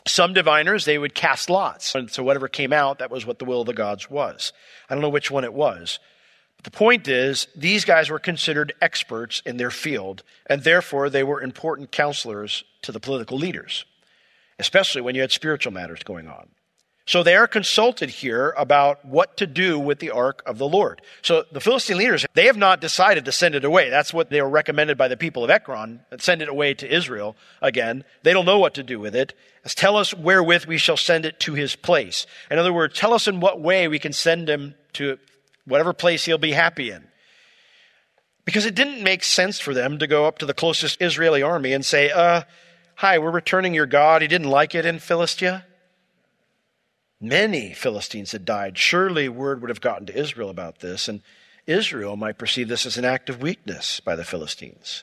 Some 0.06 0.34
diviners, 0.34 0.84
they 0.84 0.98
would 0.98 1.14
cast 1.14 1.50
lots. 1.50 1.94
And 1.94 2.10
so 2.10 2.22
whatever 2.22 2.48
came 2.48 2.72
out, 2.72 2.98
that 2.98 3.10
was 3.10 3.26
what 3.26 3.38
the 3.38 3.44
will 3.44 3.62
of 3.62 3.66
the 3.66 3.74
gods 3.74 4.08
was. 4.08 4.52
I 4.88 4.94
don't 4.94 5.02
know 5.02 5.08
which 5.08 5.30
one 5.30 5.44
it 5.44 5.52
was. 5.52 5.98
But 6.56 6.64
the 6.64 6.70
point 6.70 7.08
is, 7.08 7.48
these 7.56 7.84
guys 7.84 8.08
were 8.08 8.18
considered 8.18 8.72
experts 8.80 9.42
in 9.44 9.56
their 9.56 9.70
field, 9.70 10.22
and 10.46 10.62
therefore 10.62 11.10
they 11.10 11.24
were 11.24 11.42
important 11.42 11.90
counselors 11.90 12.64
to 12.82 12.92
the 12.92 13.00
political 13.00 13.36
leaders, 13.36 13.84
especially 14.58 15.02
when 15.02 15.14
you 15.14 15.20
had 15.20 15.32
spiritual 15.32 15.72
matters 15.72 16.02
going 16.02 16.28
on. 16.28 16.48
So 17.06 17.22
they 17.22 17.36
are 17.36 17.46
consulted 17.46 18.10
here 18.10 18.52
about 18.58 19.04
what 19.04 19.36
to 19.36 19.46
do 19.46 19.78
with 19.78 20.00
the 20.00 20.10
ark 20.10 20.42
of 20.44 20.58
the 20.58 20.66
Lord. 20.66 21.00
So 21.22 21.44
the 21.52 21.60
Philistine 21.60 21.98
leaders, 21.98 22.26
they 22.34 22.46
have 22.46 22.56
not 22.56 22.80
decided 22.80 23.24
to 23.26 23.32
send 23.32 23.54
it 23.54 23.64
away. 23.64 23.90
That's 23.90 24.12
what 24.12 24.28
they 24.28 24.42
were 24.42 24.50
recommended 24.50 24.98
by 24.98 25.06
the 25.06 25.16
people 25.16 25.44
of 25.44 25.50
Ekron, 25.50 26.00
send 26.18 26.42
it 26.42 26.48
away 26.48 26.74
to 26.74 26.92
Israel 26.92 27.36
again. 27.62 28.02
They 28.24 28.32
don't 28.32 28.44
know 28.44 28.58
what 28.58 28.74
to 28.74 28.82
do 28.82 28.98
with 28.98 29.14
it. 29.14 29.34
Tell 29.64 29.96
us 29.96 30.12
wherewith 30.14 30.66
we 30.66 30.78
shall 30.78 30.96
send 30.96 31.24
it 31.24 31.38
to 31.40 31.54
his 31.54 31.76
place. 31.76 32.26
In 32.50 32.58
other 32.58 32.72
words, 32.72 32.98
tell 32.98 33.14
us 33.14 33.28
in 33.28 33.38
what 33.38 33.60
way 33.60 33.86
we 33.86 34.00
can 34.00 34.12
send 34.12 34.48
him 34.48 34.74
to 34.94 35.18
whatever 35.64 35.92
place 35.92 36.24
he'll 36.24 36.38
be 36.38 36.52
happy 36.52 36.90
in. 36.90 37.06
Because 38.44 38.66
it 38.66 38.74
didn't 38.74 39.04
make 39.04 39.22
sense 39.22 39.60
for 39.60 39.74
them 39.74 39.98
to 39.98 40.08
go 40.08 40.26
up 40.26 40.38
to 40.38 40.46
the 40.46 40.54
closest 40.54 41.00
Israeli 41.00 41.42
army 41.42 41.72
and 41.72 41.84
say, 41.84 42.10
uh, 42.10 42.42
hi, 42.96 43.18
we're 43.18 43.30
returning 43.30 43.74
your 43.74 43.86
God. 43.86 44.22
He 44.22 44.28
didn't 44.28 44.50
like 44.50 44.74
it 44.74 44.84
in 44.84 44.98
Philistia. 44.98 45.66
Many 47.20 47.72
Philistines 47.72 48.32
had 48.32 48.44
died. 48.44 48.76
Surely 48.76 49.28
word 49.28 49.60
would 49.60 49.70
have 49.70 49.80
gotten 49.80 50.06
to 50.06 50.18
Israel 50.18 50.50
about 50.50 50.80
this, 50.80 51.08
and 51.08 51.22
Israel 51.66 52.16
might 52.16 52.38
perceive 52.38 52.68
this 52.68 52.86
as 52.86 52.96
an 52.96 53.04
act 53.04 53.30
of 53.30 53.42
weakness 53.42 54.00
by 54.00 54.14
the 54.14 54.24
Philistines. 54.24 55.02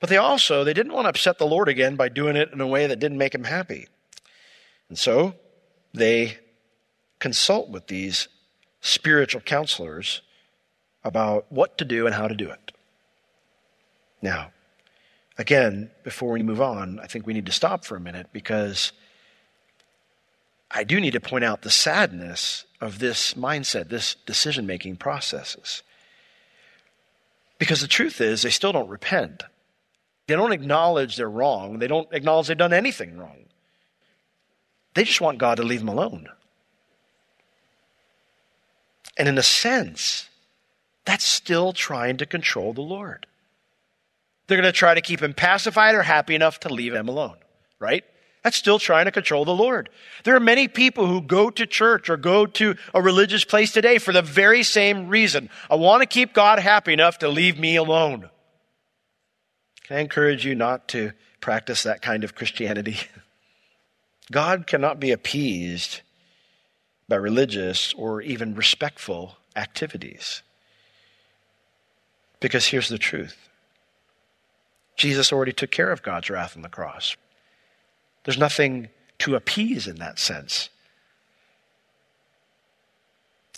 But 0.00 0.10
they 0.10 0.16
also, 0.16 0.64
they 0.64 0.74
didn't 0.74 0.92
want 0.92 1.06
to 1.06 1.10
upset 1.10 1.38
the 1.38 1.46
Lord 1.46 1.68
again 1.68 1.96
by 1.96 2.08
doing 2.08 2.36
it 2.36 2.52
in 2.52 2.60
a 2.60 2.66
way 2.66 2.86
that 2.86 2.98
didn't 2.98 3.18
make 3.18 3.34
him 3.34 3.44
happy. 3.44 3.86
And 4.88 4.98
so 4.98 5.34
they 5.94 6.38
consult 7.18 7.70
with 7.70 7.86
these 7.86 8.28
spiritual 8.80 9.40
counselors 9.40 10.22
about 11.02 11.50
what 11.50 11.78
to 11.78 11.84
do 11.84 12.04
and 12.06 12.14
how 12.14 12.28
to 12.28 12.34
do 12.34 12.50
it. 12.50 12.72
Now, 14.20 14.50
again, 15.38 15.90
before 16.04 16.32
we 16.32 16.42
move 16.42 16.60
on, 16.60 17.00
I 17.00 17.06
think 17.06 17.26
we 17.26 17.32
need 17.32 17.46
to 17.46 17.52
stop 17.52 17.84
for 17.84 17.96
a 17.96 18.00
minute 18.00 18.28
because 18.32 18.92
I 20.70 20.84
do 20.84 21.00
need 21.00 21.12
to 21.12 21.20
point 21.20 21.44
out 21.44 21.62
the 21.62 21.70
sadness 21.70 22.64
of 22.80 22.98
this 22.98 23.34
mindset, 23.34 23.88
this 23.88 24.14
decision 24.26 24.66
making 24.66 24.96
processes. 24.96 25.82
Because 27.58 27.80
the 27.80 27.88
truth 27.88 28.20
is, 28.20 28.42
they 28.42 28.50
still 28.50 28.72
don't 28.72 28.88
repent. 28.88 29.42
They 30.26 30.34
don't 30.34 30.52
acknowledge 30.52 31.16
they're 31.16 31.30
wrong. 31.30 31.78
They 31.78 31.86
don't 31.86 32.08
acknowledge 32.12 32.48
they've 32.48 32.56
done 32.56 32.72
anything 32.72 33.16
wrong. 33.16 33.44
They 34.94 35.04
just 35.04 35.20
want 35.20 35.38
God 35.38 35.56
to 35.56 35.62
leave 35.62 35.80
them 35.80 35.88
alone. 35.88 36.28
And 39.16 39.28
in 39.28 39.38
a 39.38 39.42
sense, 39.42 40.28
that's 41.04 41.24
still 41.24 41.72
trying 41.72 42.18
to 42.18 42.26
control 42.26 42.72
the 42.72 42.82
Lord. 42.82 43.26
They're 44.46 44.60
going 44.60 44.72
to 44.72 44.78
try 44.78 44.94
to 44.94 45.00
keep 45.00 45.20
him 45.20 45.32
pacified 45.32 45.94
or 45.94 46.02
happy 46.02 46.34
enough 46.34 46.60
to 46.60 46.72
leave 46.72 46.94
him 46.94 47.08
alone, 47.08 47.36
right? 47.78 48.04
That's 48.46 48.56
still 48.56 48.78
trying 48.78 49.06
to 49.06 49.10
control 49.10 49.44
the 49.44 49.50
Lord. 49.50 49.88
There 50.22 50.36
are 50.36 50.40
many 50.40 50.68
people 50.68 51.08
who 51.08 51.20
go 51.20 51.50
to 51.50 51.66
church 51.66 52.08
or 52.08 52.16
go 52.16 52.46
to 52.46 52.76
a 52.94 53.02
religious 53.02 53.44
place 53.44 53.72
today 53.72 53.98
for 53.98 54.12
the 54.12 54.22
very 54.22 54.62
same 54.62 55.08
reason. 55.08 55.50
I 55.68 55.74
want 55.74 56.02
to 56.02 56.06
keep 56.06 56.32
God 56.32 56.60
happy 56.60 56.92
enough 56.92 57.18
to 57.18 57.28
leave 57.28 57.58
me 57.58 57.74
alone. 57.74 58.30
Can 59.82 59.96
I 59.96 60.00
encourage 60.00 60.46
you 60.46 60.54
not 60.54 60.86
to 60.90 61.10
practice 61.40 61.82
that 61.82 62.02
kind 62.02 62.22
of 62.22 62.36
Christianity? 62.36 62.98
God 64.30 64.68
cannot 64.68 65.00
be 65.00 65.10
appeased 65.10 66.02
by 67.08 67.16
religious 67.16 67.94
or 67.94 68.22
even 68.22 68.54
respectful 68.54 69.38
activities. 69.56 70.44
Because 72.38 72.66
here's 72.66 72.90
the 72.90 72.96
truth 72.96 73.48
Jesus 74.96 75.32
already 75.32 75.52
took 75.52 75.72
care 75.72 75.90
of 75.90 76.04
God's 76.04 76.30
wrath 76.30 76.54
on 76.54 76.62
the 76.62 76.68
cross. 76.68 77.16
There's 78.26 78.36
nothing 78.36 78.88
to 79.20 79.36
appease 79.36 79.86
in 79.86 79.96
that 79.96 80.18
sense. 80.18 80.68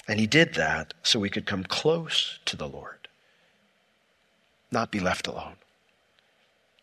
And 0.06 0.20
he 0.20 0.26
did 0.26 0.54
that 0.54 0.92
so 1.02 1.18
we 1.18 1.30
could 1.30 1.46
come 1.46 1.64
close 1.64 2.38
to 2.44 2.54
the 2.54 2.68
Lord, 2.68 3.08
not 4.70 4.92
be 4.92 5.00
left 5.00 5.26
alone, 5.26 5.56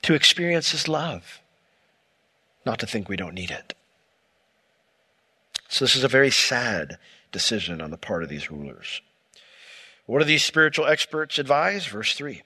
to 0.01 0.15
experience 0.15 0.71
his 0.71 0.87
love, 0.87 1.39
not 2.65 2.79
to 2.79 2.87
think 2.87 3.07
we 3.07 3.17
don't 3.17 3.35
need 3.35 3.51
it. 3.51 3.75
So, 5.67 5.85
this 5.85 5.95
is 5.95 6.03
a 6.03 6.07
very 6.07 6.31
sad 6.31 6.97
decision 7.31 7.81
on 7.81 7.91
the 7.91 7.97
part 7.97 8.23
of 8.23 8.29
these 8.29 8.49
rulers. 8.49 9.01
What 10.07 10.19
do 10.19 10.25
these 10.25 10.43
spiritual 10.43 10.87
experts 10.87 11.37
advise? 11.37 11.85
Verse 11.85 12.15
3. 12.15 12.41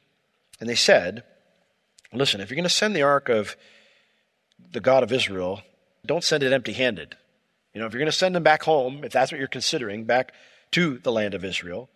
And 0.60 0.68
they 0.68 0.76
said, 0.76 1.24
Listen, 2.12 2.42
if 2.42 2.50
you're 2.50 2.56
going 2.56 2.64
to 2.64 2.70
send 2.70 2.96
the 2.96 3.04
ark 3.04 3.30
of 3.30 3.56
the 4.72 4.80
God 4.80 5.04
of 5.04 5.12
Israel, 5.12 5.62
don't 6.06 6.24
send 6.24 6.44
it 6.44 6.54
empty 6.54 6.74
handed. 6.74 7.16
You 7.74 7.82
know, 7.82 7.88
if 7.88 7.94
you're 7.94 8.00
going 8.00 8.12
to 8.12 8.18
send 8.18 8.36
them 8.36 8.44
back 8.44 8.64
home, 8.64 9.04
if 9.04 9.12
that's 9.12 9.32
what 9.32 9.40
you're 9.40 9.48
considering, 9.48 10.06
back 10.06 10.34
to 10.72 10.98
the 11.00 11.12
land 11.12 11.34
of 11.34 11.44
Israel, 11.46 11.90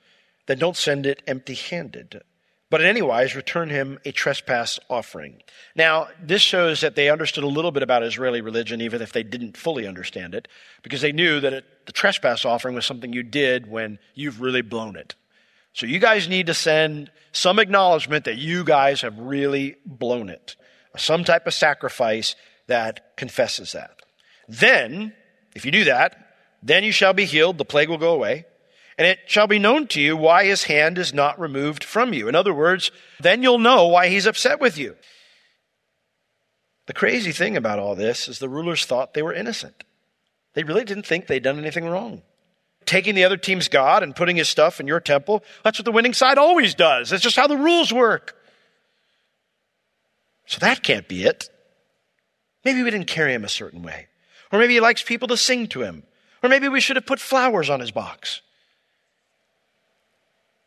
then 0.46 0.60
don't 0.60 0.78
send 0.78 1.06
it 1.06 1.24
empty 1.28 1.56
handed. 1.56 2.22
But 2.70 2.82
in 2.82 2.88
any 2.88 3.04
wise, 3.04 3.36
return 3.36 3.70
him 3.70 4.00
a 4.04 4.12
trespass 4.12 4.80
offering. 4.90 5.44
Now, 5.76 6.08
this 6.20 6.42
shows 6.42 6.82
that 6.82 6.96
they 6.96 7.10
understood 7.10 7.44
a 7.44 7.48
little 7.48 7.72
bit 7.72 7.84
about 7.84 8.02
Israeli 8.02 8.42
religion, 8.42 8.82
even 8.82 9.02
if 9.02 9.14
they 9.14 9.22
didn't 9.22 9.58
fully 9.58 9.86
understand 9.86 10.34
it, 10.34 10.48
because 10.82 11.02
they 11.02 11.12
knew 11.12 11.40
that 11.40 11.54
it, 11.54 11.66
the 11.86 11.92
trespass 11.92 12.46
offering 12.46 12.74
was 12.74 12.86
something 12.86 13.14
you 13.14 13.22
did 13.22 13.70
when 13.70 14.00
you've 14.16 14.42
really 14.42 14.64
blown 14.64 14.96
it. 14.96 15.14
So 15.74 15.86
you 15.86 16.00
guys 16.00 16.28
need 16.28 16.48
to 16.48 16.56
send 16.56 17.12
some 17.32 17.60
acknowledgement 17.60 18.26
that 18.26 18.38
you 18.38 18.64
guys 18.64 19.02
have 19.02 19.20
really 19.20 19.76
blown 19.86 20.30
it. 20.30 20.56
Some 20.98 21.24
type 21.24 21.46
of 21.46 21.54
sacrifice 21.54 22.36
that 22.68 23.16
confesses 23.18 23.72
that. 23.74 24.02
Then, 24.48 25.14
if 25.56 25.66
you 25.66 25.72
do 25.72 25.84
that, 25.86 26.18
then 26.62 26.84
you 26.84 26.92
shall 26.92 27.14
be 27.14 27.26
healed, 27.26 27.58
the 27.58 27.66
plague 27.66 27.90
will 27.90 27.98
go 27.98 28.14
away, 28.14 28.46
and 28.98 29.08
it 29.08 29.20
shall 29.28 29.48
be 29.48 29.60
known 29.60 29.88
to 29.88 30.02
you 30.02 30.16
why 30.16 30.46
his 30.46 30.66
hand 30.66 30.98
is 30.98 31.14
not 31.14 31.40
removed 31.40 31.84
from 31.84 32.14
you. 32.14 32.28
In 32.28 32.36
other 32.36 32.54
words, 32.54 32.92
then 33.20 33.44
you'll 33.44 33.60
know 33.60 33.88
why 33.88 34.08
he's 34.08 34.26
upset 34.26 34.60
with 34.60 34.78
you. 34.78 34.96
The 36.86 36.94
crazy 36.94 37.32
thing 37.32 37.56
about 37.56 37.80
all 37.80 37.96
this 37.96 38.28
is 38.28 38.40
the 38.40 38.50
rulers 38.50 38.86
thought 38.86 39.14
they 39.14 39.22
were 39.22 39.34
innocent. 39.34 39.84
They 40.54 40.64
really 40.64 40.84
didn't 40.84 41.06
think 41.06 41.28
they'd 41.28 41.44
done 41.44 41.58
anything 41.58 41.86
wrong. 41.86 42.22
Taking 42.86 43.16
the 43.16 43.24
other 43.24 43.38
team's 43.38 43.70
God 43.70 44.04
and 44.04 44.16
putting 44.16 44.36
his 44.36 44.50
stuff 44.50 44.80
in 44.80 44.88
your 44.88 45.00
temple, 45.00 45.44
that's 45.64 45.80
what 45.80 45.86
the 45.86 45.92
winning 45.92 46.14
side 46.14 46.38
always 46.38 46.76
does. 46.76 47.10
That's 47.10 47.24
just 47.24 47.38
how 47.38 47.48
the 47.48 47.58
rules 47.58 47.94
work. 47.94 48.36
So 50.46 50.60
that 50.60 50.84
can't 50.84 51.08
be 51.08 51.24
it. 51.24 51.50
Maybe 52.64 52.84
we 52.84 52.92
didn't 52.92 53.08
carry 53.08 53.34
him 53.34 53.44
a 53.44 53.50
certain 53.50 53.84
way. 53.84 54.08
Or 54.52 54.60
maybe 54.60 54.74
he 54.74 54.80
likes 54.80 55.04
people 55.04 55.28
to 55.30 55.38
sing 55.38 55.68
to 55.68 55.82
him. 55.82 56.04
Or 56.42 56.50
maybe 56.50 56.68
we 56.68 56.82
should 56.82 56.96
have 56.96 57.06
put 57.06 57.20
flowers 57.20 57.70
on 57.70 57.80
his 57.80 57.92
box. 57.92 58.42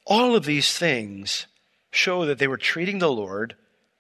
All 0.05 0.37
of 0.37 0.45
these 0.45 0.77
things 0.77 1.47
show 1.91 2.27
that 2.27 2.39
they 2.39 2.49
were 2.49 2.57
treating 2.57 2.99
the 2.99 3.11
Lord 3.11 3.57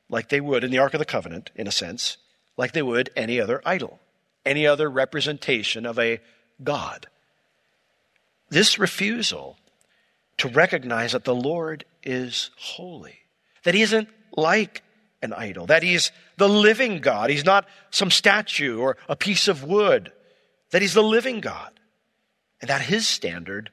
like 0.08 0.28
they 0.28 0.40
would 0.40 0.64
in 0.64 0.70
the 0.70 0.78
Ark 0.78 0.94
of 0.94 1.00
the 1.00 1.04
Covenant, 1.04 1.50
in 1.54 1.66
a 1.66 1.72
sense, 1.72 2.16
like 2.56 2.72
they 2.72 2.82
would 2.82 3.10
any 3.16 3.40
other 3.40 3.60
idol. 3.64 4.00
any 4.46 4.66
other 4.66 4.88
representation 4.88 5.84
of 5.84 5.98
a 5.98 6.20
God. 6.62 7.08
This 8.48 8.78
refusal 8.78 9.58
to 10.38 10.48
recognize 10.48 11.12
that 11.12 11.24
the 11.24 11.34
Lord 11.34 11.84
is 12.04 12.50
holy, 12.56 13.18
that 13.64 13.74
he 13.74 13.82
isn't 13.82 14.08
like 14.36 14.82
an 15.22 15.32
idol, 15.32 15.66
that 15.66 15.82
he's 15.82 16.12
the 16.36 16.48
living 16.48 17.00
God. 17.00 17.30
He's 17.30 17.44
not 17.44 17.66
some 17.90 18.10
statue 18.10 18.78
or 18.78 18.96
a 19.08 19.16
piece 19.16 19.48
of 19.48 19.64
wood, 19.64 20.12
that 20.70 20.82
he's 20.82 20.94
the 20.94 21.02
living 21.02 21.40
God, 21.40 21.78
and 22.60 22.70
that 22.70 22.82
his 22.82 23.06
standard 23.06 23.70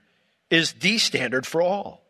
is 0.50 0.74
the 0.74 0.98
standard 0.98 1.46
for 1.46 1.62
all. 1.62 2.04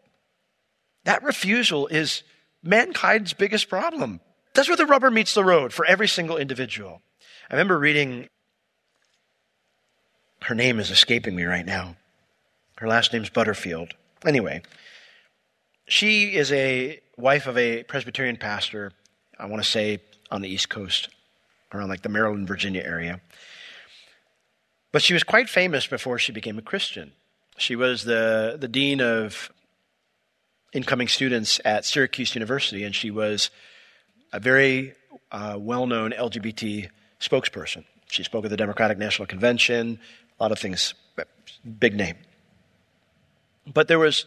That 1.05 1.23
refusal 1.23 1.87
is 1.87 2.23
mankind's 2.61 3.33
biggest 3.33 3.69
problem. 3.69 4.21
That's 4.53 4.67
where 4.67 4.77
the 4.77 4.85
rubber 4.85 5.09
meets 5.09 5.33
the 5.33 5.43
road 5.43 5.73
for 5.73 5.85
every 5.85 6.07
single 6.07 6.37
individual. 6.37 7.01
I 7.49 7.55
remember 7.55 7.77
reading, 7.77 8.27
her 10.43 10.55
name 10.55 10.79
is 10.79 10.91
escaping 10.91 11.35
me 11.35 11.43
right 11.43 11.65
now. 11.65 11.95
Her 12.77 12.87
last 12.87 13.13
name's 13.13 13.29
Butterfield. 13.29 13.93
Anyway, 14.25 14.61
she 15.87 16.35
is 16.35 16.51
a 16.51 16.99
wife 17.17 17.47
of 17.47 17.57
a 17.57 17.83
Presbyterian 17.83 18.37
pastor, 18.37 18.91
I 19.39 19.45
want 19.45 19.63
to 19.63 19.69
say 19.69 19.99
on 20.31 20.41
the 20.41 20.49
East 20.49 20.69
Coast, 20.69 21.09
around 21.73 21.89
like 21.89 22.01
the 22.01 22.09
Maryland, 22.09 22.47
Virginia 22.47 22.81
area. 22.83 23.21
But 24.91 25.01
she 25.01 25.13
was 25.13 25.23
quite 25.23 25.49
famous 25.49 25.87
before 25.87 26.19
she 26.19 26.31
became 26.31 26.57
a 26.57 26.61
Christian. 26.61 27.13
She 27.57 27.75
was 27.75 28.03
the, 28.03 28.57
the 28.59 28.67
dean 28.67 29.01
of 29.01 29.51
incoming 30.71 31.07
students 31.07 31.59
at 31.65 31.85
Syracuse 31.85 32.35
University, 32.35 32.83
and 32.83 32.93
she 32.93 33.11
was 33.11 33.49
a 34.31 34.39
very 34.39 34.93
uh, 35.31 35.57
well 35.59 35.87
known 35.87 36.11
LGBT 36.11 36.89
spokesperson. 37.19 37.85
She 38.07 38.23
spoke 38.23 38.45
at 38.45 38.51
the 38.51 38.57
Democratic 38.57 38.97
National 38.97 39.25
Convention, 39.25 39.99
a 40.39 40.43
lot 40.43 40.51
of 40.51 40.59
things, 40.59 40.93
big 41.79 41.95
name. 41.95 42.15
But 43.65 43.87
there 43.87 43.99
was 43.99 44.25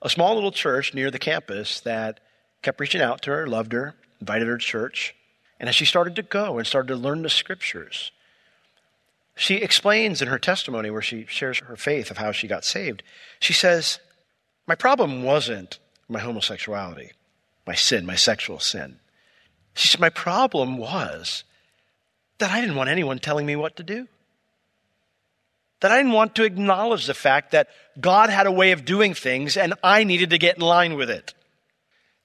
a 0.00 0.08
small 0.08 0.34
little 0.34 0.52
church 0.52 0.94
near 0.94 1.10
the 1.10 1.18
campus 1.18 1.80
that 1.80 2.20
kept 2.62 2.80
reaching 2.80 3.00
out 3.00 3.22
to 3.22 3.30
her, 3.30 3.46
loved 3.46 3.72
her, 3.72 3.94
invited 4.20 4.48
her 4.48 4.58
to 4.58 4.64
church. 4.64 5.14
And 5.60 5.68
as 5.68 5.74
she 5.74 5.84
started 5.84 6.16
to 6.16 6.22
go 6.22 6.58
and 6.58 6.66
started 6.66 6.88
to 6.88 6.96
learn 6.96 7.22
the 7.22 7.30
scriptures, 7.30 8.12
she 9.34 9.56
explains 9.56 10.20
in 10.20 10.28
her 10.28 10.38
testimony 10.38 10.90
where 10.90 11.02
she 11.02 11.26
shares 11.26 11.58
her 11.60 11.76
faith 11.76 12.10
of 12.10 12.18
how 12.18 12.32
she 12.32 12.48
got 12.48 12.64
saved. 12.64 13.02
She 13.38 13.52
says, 13.52 14.00
My 14.66 14.74
problem 14.74 15.22
wasn't 15.22 15.78
my 16.08 16.20
homosexuality, 16.20 17.12
my 17.66 17.74
sin, 17.74 18.06
my 18.06 18.16
sexual 18.16 18.58
sin. 18.58 18.98
She 19.74 19.88
said, 19.88 20.00
My 20.00 20.10
problem 20.10 20.76
was 20.76 21.44
that 22.38 22.50
I 22.50 22.60
didn't 22.60 22.76
want 22.76 22.90
anyone 22.90 23.18
telling 23.18 23.46
me 23.46 23.56
what 23.56 23.76
to 23.76 23.82
do. 23.82 24.08
That 25.80 25.92
I 25.92 25.98
didn't 25.98 26.12
want 26.12 26.34
to 26.34 26.44
acknowledge 26.44 27.06
the 27.06 27.14
fact 27.14 27.52
that 27.52 27.68
God 28.00 28.30
had 28.30 28.46
a 28.46 28.52
way 28.52 28.72
of 28.72 28.84
doing 28.84 29.14
things 29.14 29.56
and 29.56 29.74
I 29.84 30.02
needed 30.02 30.30
to 30.30 30.38
get 30.38 30.56
in 30.56 30.62
line 30.62 30.94
with 30.94 31.10
it. 31.10 31.34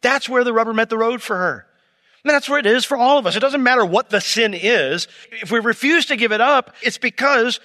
That's 0.02 0.28
where 0.28 0.44
the 0.44 0.54
rubber 0.54 0.74
met 0.74 0.90
the 0.90 0.98
road 0.98 1.22
for 1.22 1.38
her. 1.38 1.68
That's 2.24 2.48
where 2.48 2.60
it 2.60 2.66
is 2.66 2.86
for 2.86 2.98
all 2.98 3.18
of 3.18 3.28
us. 3.28 3.36
It 3.36 3.42
doesn't 3.42 3.64
matter 3.64 3.86
what 3.86 4.10
the 4.10 4.22
sin 4.22 4.54
is. 4.54 5.08
If 5.32 5.52
we 5.52 5.60
refuse 5.60 6.06
to 6.08 6.16
give 6.16 6.32
it 6.32 6.40
up, 6.40 6.74
it's 6.82 6.98
because 6.98 7.60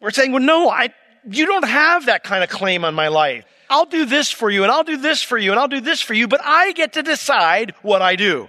we're 0.00 0.10
saying, 0.10 0.32
well, 0.32 0.42
no, 0.42 0.70
I, 0.70 0.94
you 1.28 1.46
don't 1.46 1.66
have 1.66 2.06
that 2.06 2.22
kind 2.22 2.44
of 2.44 2.50
claim 2.50 2.84
on 2.84 2.94
my 2.94 3.08
life. 3.08 3.44
I'll 3.68 3.86
do 3.86 4.04
this 4.04 4.30
for 4.30 4.48
you 4.48 4.62
and 4.62 4.72
I'll 4.72 4.84
do 4.84 4.96
this 4.96 5.22
for 5.22 5.36
you 5.36 5.50
and 5.50 5.60
I'll 5.60 5.68
do 5.68 5.80
this 5.80 6.00
for 6.00 6.14
you, 6.14 6.28
but 6.28 6.40
I 6.42 6.72
get 6.72 6.94
to 6.94 7.02
decide 7.02 7.74
what 7.82 8.00
I 8.00 8.16
do. 8.16 8.48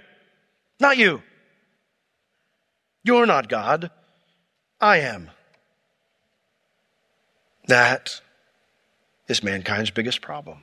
Not 0.78 0.96
you. 0.96 1.22
You're 3.02 3.26
not 3.26 3.48
God. 3.48 3.90
I 4.80 4.98
am. 4.98 5.30
That 7.66 8.20
is 9.28 9.42
mankind's 9.42 9.90
biggest 9.90 10.22
problem. 10.22 10.62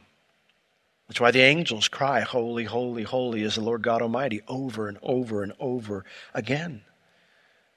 That's 1.08 1.22
why 1.22 1.32
the 1.32 1.42
angels 1.42 1.88
cry, 1.88 2.22
Holy, 2.22 2.66
holy, 2.66 3.04
holy 3.04 3.44
is 3.44 3.56
the 3.56 3.62
Lord 3.62 3.82
God 3.82 4.02
Almighty, 4.02 4.42
over 4.48 4.88
and 4.88 4.98
over 5.02 5.42
and 5.42 5.54
over 5.60 6.04
again. 6.34 6.82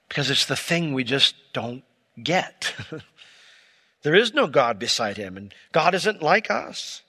Because 0.08 0.30
it's 0.30 0.46
the 0.46 0.56
thing 0.56 0.92
we 0.92 1.04
just 1.04 1.36
don't 1.52 1.84
get. 2.20 2.74
there 4.02 4.16
is 4.16 4.34
no 4.34 4.48
God 4.48 4.78
beside 4.78 5.16
him, 5.16 5.36
and 5.36 5.54
God 5.70 5.94
isn't 5.94 6.22
like 6.22 6.50
us. 6.50 7.02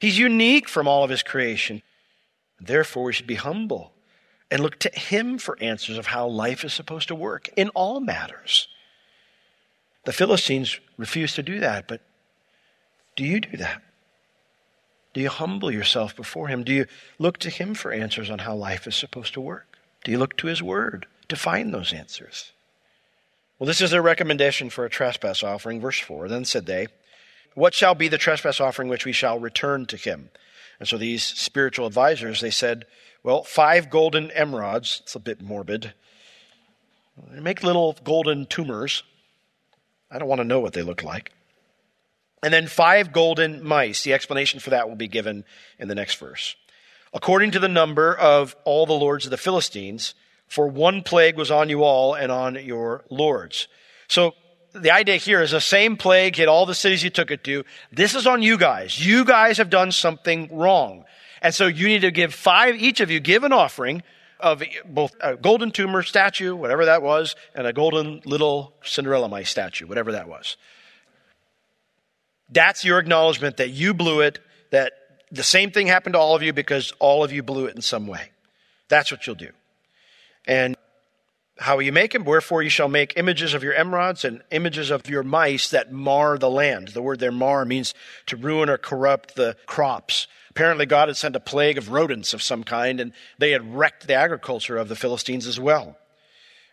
He's 0.00 0.18
unique 0.18 0.68
from 0.68 0.88
all 0.88 1.04
of 1.04 1.10
his 1.10 1.22
creation. 1.22 1.82
Therefore, 2.58 3.04
we 3.04 3.12
should 3.12 3.26
be 3.26 3.34
humble 3.34 3.92
and 4.50 4.62
look 4.62 4.78
to 4.78 4.90
him 4.98 5.38
for 5.38 5.58
answers 5.60 5.98
of 5.98 6.06
how 6.06 6.26
life 6.26 6.64
is 6.64 6.72
supposed 6.72 7.08
to 7.08 7.14
work 7.14 7.50
in 7.56 7.68
all 7.70 8.00
matters. 8.00 8.68
The 10.04 10.12
Philistines 10.12 10.78
refuse 10.96 11.34
to 11.34 11.42
do 11.42 11.60
that, 11.60 11.88
but 11.88 12.00
do 13.16 13.24
you 13.24 13.40
do 13.40 13.56
that? 13.58 13.82
Do 15.16 15.22
you 15.22 15.30
humble 15.30 15.70
yourself 15.70 16.14
before 16.14 16.48
Him? 16.48 16.62
Do 16.62 16.74
you 16.74 16.84
look 17.18 17.38
to 17.38 17.48
Him 17.48 17.72
for 17.72 17.90
answers 17.90 18.28
on 18.28 18.40
how 18.40 18.54
life 18.54 18.86
is 18.86 18.94
supposed 18.94 19.32
to 19.32 19.40
work? 19.40 19.78
Do 20.04 20.10
you 20.10 20.18
look 20.18 20.36
to 20.36 20.46
His 20.46 20.62
Word 20.62 21.06
to 21.30 21.36
find 21.36 21.72
those 21.72 21.94
answers? 21.94 22.52
Well, 23.58 23.66
this 23.66 23.80
is 23.80 23.90
their 23.90 24.02
recommendation 24.02 24.68
for 24.68 24.84
a 24.84 24.90
trespass 24.90 25.42
offering. 25.42 25.80
Verse 25.80 25.98
4 25.98 26.28
Then 26.28 26.44
said 26.44 26.66
they, 26.66 26.88
What 27.54 27.72
shall 27.72 27.94
be 27.94 28.08
the 28.08 28.18
trespass 28.18 28.60
offering 28.60 28.90
which 28.90 29.06
we 29.06 29.12
shall 29.12 29.40
return 29.40 29.86
to 29.86 29.96
Him? 29.96 30.28
And 30.78 30.86
so 30.86 30.98
these 30.98 31.24
spiritual 31.24 31.86
advisors, 31.86 32.42
they 32.42 32.50
said, 32.50 32.84
Well, 33.22 33.42
five 33.42 33.88
golden 33.88 34.28
emerods. 34.28 35.00
It's 35.00 35.14
a 35.14 35.18
bit 35.18 35.40
morbid. 35.40 35.94
They 37.32 37.40
make 37.40 37.62
little 37.62 37.96
golden 38.04 38.44
tumors 38.44 39.02
I 40.10 40.18
don't 40.18 40.28
want 40.28 40.40
to 40.40 40.44
know 40.44 40.60
what 40.60 40.74
they 40.74 40.82
look 40.82 41.02
like. 41.02 41.32
And 42.46 42.54
then 42.54 42.68
five 42.68 43.10
golden 43.10 43.64
mice. 43.64 44.04
The 44.04 44.12
explanation 44.12 44.60
for 44.60 44.70
that 44.70 44.88
will 44.88 44.94
be 44.94 45.08
given 45.08 45.44
in 45.80 45.88
the 45.88 45.96
next 45.96 46.14
verse. 46.14 46.54
According 47.12 47.50
to 47.50 47.58
the 47.58 47.66
number 47.66 48.14
of 48.14 48.54
all 48.62 48.86
the 48.86 48.92
lords 48.92 49.24
of 49.24 49.32
the 49.32 49.36
Philistines, 49.36 50.14
for 50.46 50.68
one 50.68 51.02
plague 51.02 51.36
was 51.36 51.50
on 51.50 51.68
you 51.68 51.82
all 51.82 52.14
and 52.14 52.30
on 52.30 52.54
your 52.64 53.04
lords. 53.10 53.66
So 54.06 54.34
the 54.72 54.92
idea 54.92 55.16
here 55.16 55.42
is 55.42 55.50
the 55.50 55.60
same 55.60 55.96
plague 55.96 56.36
hit 56.36 56.46
all 56.46 56.66
the 56.66 56.74
cities 56.76 57.02
you 57.02 57.10
took 57.10 57.32
it 57.32 57.42
to. 57.42 57.64
This 57.90 58.14
is 58.14 58.28
on 58.28 58.42
you 58.42 58.56
guys. 58.56 59.04
You 59.04 59.24
guys 59.24 59.58
have 59.58 59.68
done 59.68 59.90
something 59.90 60.48
wrong. 60.56 61.04
And 61.42 61.52
so 61.52 61.66
you 61.66 61.88
need 61.88 62.02
to 62.02 62.12
give 62.12 62.32
five, 62.32 62.76
each 62.76 63.00
of 63.00 63.10
you 63.10 63.18
give 63.18 63.42
an 63.42 63.52
offering 63.52 64.04
of 64.38 64.62
both 64.84 65.16
a 65.20 65.34
golden 65.34 65.72
tumor 65.72 66.04
statue, 66.04 66.54
whatever 66.54 66.84
that 66.84 67.02
was, 67.02 67.34
and 67.56 67.66
a 67.66 67.72
golden 67.72 68.22
little 68.24 68.72
Cinderella 68.84 69.28
mice 69.28 69.50
statue, 69.50 69.88
whatever 69.88 70.12
that 70.12 70.28
was. 70.28 70.56
That's 72.48 72.84
your 72.84 72.98
acknowledgement 72.98 73.56
that 73.56 73.70
you 73.70 73.94
blew 73.94 74.20
it, 74.20 74.38
that 74.70 74.92
the 75.32 75.42
same 75.42 75.70
thing 75.70 75.86
happened 75.86 76.14
to 76.14 76.18
all 76.18 76.36
of 76.36 76.42
you 76.42 76.52
because 76.52 76.92
all 76.98 77.24
of 77.24 77.32
you 77.32 77.42
blew 77.42 77.66
it 77.66 77.74
in 77.74 77.82
some 77.82 78.06
way. 78.06 78.30
That's 78.88 79.10
what 79.10 79.26
you'll 79.26 79.36
do. 79.36 79.50
And 80.46 80.76
how 81.58 81.78
you 81.78 81.92
make 81.92 82.12
them? 82.12 82.24
Wherefore 82.24 82.62
you 82.62 82.68
shall 82.68 82.88
make 82.88 83.14
images 83.16 83.54
of 83.54 83.62
your 83.62 83.74
emerods 83.74 84.24
and 84.24 84.42
images 84.50 84.90
of 84.90 85.08
your 85.08 85.22
mice 85.22 85.70
that 85.70 85.90
mar 85.90 86.38
the 86.38 86.50
land. 86.50 86.88
The 86.88 87.02
word 87.02 87.18
there, 87.18 87.32
mar, 87.32 87.64
means 87.64 87.94
to 88.26 88.36
ruin 88.36 88.68
or 88.68 88.76
corrupt 88.76 89.34
the 89.34 89.56
crops. 89.66 90.28
Apparently, 90.50 90.86
God 90.86 91.08
had 91.08 91.16
sent 91.16 91.36
a 91.36 91.40
plague 91.40 91.78
of 91.78 91.90
rodents 91.90 92.34
of 92.34 92.42
some 92.42 92.62
kind, 92.62 93.00
and 93.00 93.12
they 93.38 93.50
had 93.50 93.74
wrecked 93.74 94.06
the 94.06 94.14
agriculture 94.14 94.76
of 94.76 94.88
the 94.88 94.96
Philistines 94.96 95.46
as 95.46 95.58
well. 95.58 95.96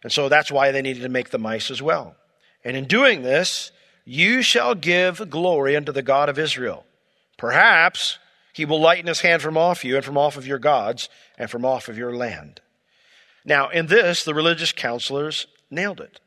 And 0.04 0.12
so 0.12 0.30
that's 0.30 0.52
why 0.52 0.72
they 0.72 0.82
needed 0.82 1.04
to 1.04 1.10
make 1.10 1.30
the 1.30 1.40
mice 1.40 1.72
as 1.72 1.82
well. 1.82 2.16
And 2.64 2.76
in 2.76 2.86
doing 2.86 3.24
this, 3.24 3.72
you 4.06 4.42
shall 4.42 4.76
give 4.76 5.30
glory 5.30 5.76
unto 5.76 5.92
the 5.92 6.02
God 6.02 6.30
of 6.30 6.40
Israel. 6.40 6.86
Perhaps 7.38 8.20
he 8.54 8.66
will 8.66 8.80
lighten 8.80 9.08
his 9.08 9.22
hand 9.22 9.42
from 9.42 9.58
off 9.58 9.84
you 9.84 9.96
and 9.96 10.06
from 10.06 10.18
off 10.18 10.38
of 10.38 10.48
your 10.48 10.60
gods 10.60 11.10
and 11.38 11.50
from 11.50 11.66
off 11.66 11.88
of 11.88 11.98
your 11.98 12.16
land. 12.16 12.62
Now, 13.46 13.70
in 13.70 13.88
this, 13.88 14.24
the 14.24 14.34
religious 14.34 14.72
counselors 14.72 15.48
nailed 15.70 16.00
it. 16.00 16.20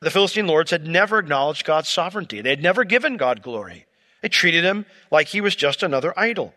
The 0.00 0.10
Philistine 0.10 0.46
lords 0.46 0.70
had 0.70 0.86
never 0.86 1.18
acknowledged 1.18 1.66
God's 1.66 1.88
sovereignty. 1.88 2.40
They 2.40 2.50
had 2.50 2.62
never 2.62 2.84
given 2.84 3.16
God 3.16 3.42
glory. 3.42 3.86
They 4.22 4.28
treated 4.28 4.64
him 4.64 4.86
like 5.10 5.28
he 5.28 5.40
was 5.40 5.56
just 5.56 5.82
another 5.82 6.12
idol. 6.16 6.54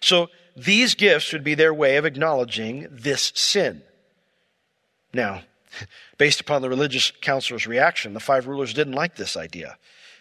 So 0.00 0.28
these 0.56 0.94
gifts 0.94 1.32
would 1.32 1.44
be 1.44 1.54
their 1.54 1.74
way 1.74 1.96
of 1.96 2.04
acknowledging 2.04 2.86
this 2.90 3.32
sin. 3.34 3.82
Now, 5.12 5.42
based 6.18 6.40
upon 6.40 6.62
the 6.62 6.68
religious 6.68 7.10
counselor's 7.20 7.66
reaction, 7.66 8.14
the 8.14 8.20
five 8.20 8.46
rulers 8.46 8.72
didn't 8.72 8.94
like 8.94 9.16
this 9.16 9.36
idea. 9.36 9.76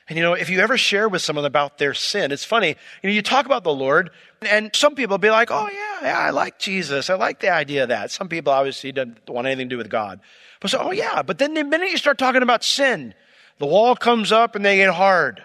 And 0.10 0.18
you 0.18 0.24
know, 0.24 0.34
if 0.34 0.50
you 0.50 0.60
ever 0.60 0.78
share 0.78 1.08
with 1.08 1.22
someone 1.22 1.46
about 1.46 1.78
their 1.78 1.94
sin, 1.94 2.32
it's 2.32 2.44
funny. 2.44 2.70
You 3.02 3.10
know, 3.10 3.12
you 3.12 3.22
talk 3.22 3.46
about 3.46 3.64
the 3.64 3.74
Lord, 3.74 4.12
and 4.42 4.76
some 4.76 4.96
people 4.96 5.18
be 5.18 5.30
like, 5.30 5.50
"Oh 5.50 5.70
yeah, 5.72 6.08
yeah, 6.08 6.20
I 6.20 6.32
like 6.32 6.60
Jesus. 6.60 7.10
I 7.10 7.16
like 7.16 7.40
the 7.40 7.50
idea 7.50 7.84
of 7.84 7.90
that." 7.90 8.12
Some 8.12 8.28
people 8.28 8.52
obviously 8.52 8.92
don't 8.92 9.18
want 9.30 9.48
anything 9.48 9.70
to 9.70 9.74
do 9.74 9.78
with 9.78 9.90
God, 9.90 10.20
but 10.60 10.72
so, 10.72 10.80
oh 10.80 10.92
yeah. 10.92 11.22
But 11.22 11.38
then 11.38 11.54
the 11.54 11.64
minute 11.64 11.90
you 11.90 11.98
start 11.98 12.18
talking 12.18 12.42
about 12.42 12.64
sin, 12.64 13.14
the 13.60 13.66
wall 13.66 13.96
comes 13.96 14.32
up 14.34 14.56
and 14.56 14.66
they 14.66 14.76
get 14.78 14.94
hard. 14.94 15.42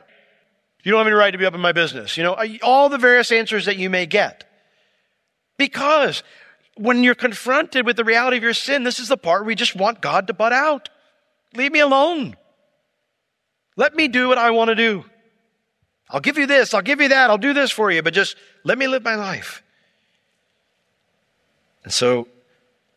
You 0.82 0.92
don't 0.92 0.98
have 0.98 1.06
any 1.06 1.14
right 1.14 1.30
to 1.30 1.38
be 1.38 1.46
up 1.46 1.54
in 1.54 1.60
my 1.60 1.72
business. 1.72 2.16
You 2.16 2.24
know, 2.24 2.36
all 2.62 2.88
the 2.88 2.98
various 2.98 3.30
answers 3.30 3.66
that 3.66 3.76
you 3.76 3.90
may 3.90 4.06
get. 4.06 4.44
Because 5.56 6.22
when 6.76 7.02
you're 7.02 7.14
confronted 7.14 7.84
with 7.84 7.96
the 7.96 8.04
reality 8.04 8.36
of 8.36 8.42
your 8.42 8.54
sin, 8.54 8.84
this 8.84 8.98
is 8.98 9.08
the 9.08 9.16
part 9.16 9.42
where 9.42 9.46
we 9.48 9.54
just 9.54 9.76
want 9.76 10.00
God 10.00 10.28
to 10.28 10.32
butt 10.32 10.52
out. 10.52 10.88
Leave 11.54 11.72
me 11.72 11.80
alone. 11.80 12.36
Let 13.78 13.94
me 13.94 14.08
do 14.08 14.26
what 14.26 14.38
I 14.38 14.50
want 14.50 14.68
to 14.68 14.74
do. 14.74 15.04
I'll 16.10 16.20
give 16.20 16.36
you 16.36 16.46
this, 16.46 16.74
I'll 16.74 16.82
give 16.82 17.00
you 17.00 17.08
that, 17.10 17.30
I'll 17.30 17.38
do 17.38 17.54
this 17.54 17.70
for 17.70 17.90
you, 17.90 18.02
but 18.02 18.12
just 18.12 18.34
let 18.64 18.76
me 18.76 18.88
live 18.88 19.04
my 19.04 19.14
life. 19.14 19.62
And 21.84 21.92
so, 21.92 22.26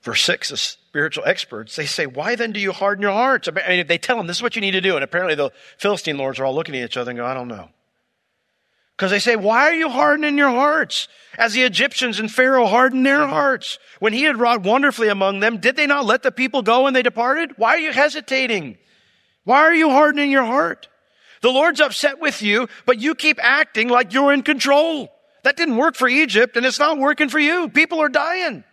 verse 0.01 0.23
6, 0.23 0.49
the 0.49 0.57
spiritual 0.57 1.23
experts, 1.25 1.75
they 1.75 1.85
say, 1.85 2.07
Why 2.07 2.35
then 2.35 2.51
do 2.51 2.59
you 2.59 2.71
harden 2.71 3.03
your 3.03 3.11
hearts? 3.11 3.47
I 3.47 3.69
mean, 3.69 3.85
they 3.85 3.99
tell 3.99 4.17
them 4.17 4.25
this 4.25 4.37
is 4.37 4.43
what 4.43 4.55
you 4.55 4.61
need 4.61 4.71
to 4.71 4.81
do. 4.81 4.95
And 4.95 5.03
apparently 5.03 5.35
the 5.35 5.51
Philistine 5.77 6.17
lords 6.17 6.39
are 6.39 6.45
all 6.45 6.55
looking 6.55 6.75
at 6.75 6.83
each 6.83 6.97
other 6.97 7.11
and 7.11 7.17
go, 7.17 7.25
I 7.25 7.35
don't 7.35 7.47
know. 7.47 7.69
Because 8.97 9.11
they 9.11 9.19
say, 9.19 9.35
Why 9.35 9.69
are 9.69 9.75
you 9.75 9.89
hardening 9.89 10.37
your 10.37 10.49
hearts? 10.49 11.07
As 11.37 11.53
the 11.53 11.63
Egyptians 11.63 12.19
and 12.19 12.31
Pharaoh 12.31 12.65
hardened 12.65 13.05
their 13.05 13.27
hearts. 13.27 13.77
When 13.99 14.13
he 14.13 14.23
had 14.23 14.39
wrought 14.39 14.63
wonderfully 14.63 15.09
among 15.09 15.41
them, 15.41 15.59
did 15.59 15.75
they 15.75 15.85
not 15.85 16.05
let 16.05 16.23
the 16.23 16.31
people 16.31 16.63
go 16.63 16.83
when 16.83 16.93
they 16.93 17.03
departed? 17.03 17.51
Why 17.57 17.75
are 17.75 17.79
you 17.79 17.91
hesitating? 17.91 18.77
Why 19.43 19.61
are 19.61 19.73
you 19.73 19.89
hardening 19.89 20.31
your 20.31 20.45
heart? 20.45 20.87
The 21.41 21.49
Lord's 21.49 21.81
upset 21.81 22.19
with 22.19 22.41
you, 22.41 22.67
but 22.85 22.99
you 22.99 23.15
keep 23.15 23.39
acting 23.41 23.89
like 23.89 24.13
you're 24.13 24.33
in 24.33 24.43
control. 24.43 25.11
That 25.43 25.57
didn't 25.57 25.77
work 25.77 25.95
for 25.95 26.07
Egypt, 26.07 26.55
and 26.55 26.65
it's 26.65 26.79
not 26.79 26.99
working 26.99 27.29
for 27.29 27.39
you. 27.39 27.67
People 27.69 27.99
are 27.99 28.09
dying. 28.09 28.63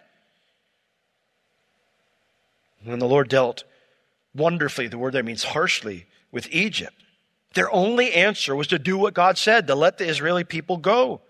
When 2.84 2.98
the 2.98 3.08
Lord 3.08 3.28
dealt 3.28 3.64
wonderfully, 4.34 4.88
the 4.88 4.98
word 4.98 5.14
there 5.14 5.22
means 5.22 5.44
harshly, 5.44 6.06
with 6.30 6.46
Egypt, 6.50 6.94
their 7.54 7.72
only 7.72 8.12
answer 8.12 8.54
was 8.54 8.66
to 8.68 8.78
do 8.78 8.98
what 8.98 9.14
God 9.14 9.38
said, 9.38 9.66
to 9.66 9.74
let 9.74 9.96
the 9.96 10.06
Israeli 10.06 10.44
people 10.44 10.76
go. 10.76 11.22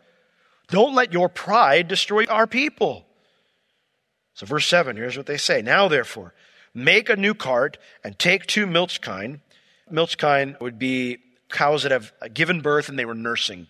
Don't 0.69 0.95
let 0.95 1.13
your 1.13 1.29
pride 1.29 1.89
destroy 1.89 2.27
our 2.27 2.47
people. 2.47 3.07
So, 4.35 4.45
verse 4.45 4.67
7, 4.67 4.97
here's 4.97 5.17
what 5.17 5.27
they 5.27 5.37
say 5.37 5.63
Now, 5.63 5.89
therefore, 5.89 6.35
make 6.85 7.09
a 7.09 7.17
new 7.17 7.35
cart 7.35 7.79
and 8.05 8.19
take 8.19 8.47
two 8.47 8.67
milch 8.67 9.01
kine. 9.01 9.41
Milch 9.91 10.19
kine 10.19 10.57
would 10.61 10.79
be 10.79 11.19
cows 11.51 11.83
that 11.83 11.93
have 11.93 12.13
given 12.33 12.61
birth 12.61 12.89
and 12.89 12.99
they 12.99 13.05
were 13.05 13.15
nursing. 13.15 13.67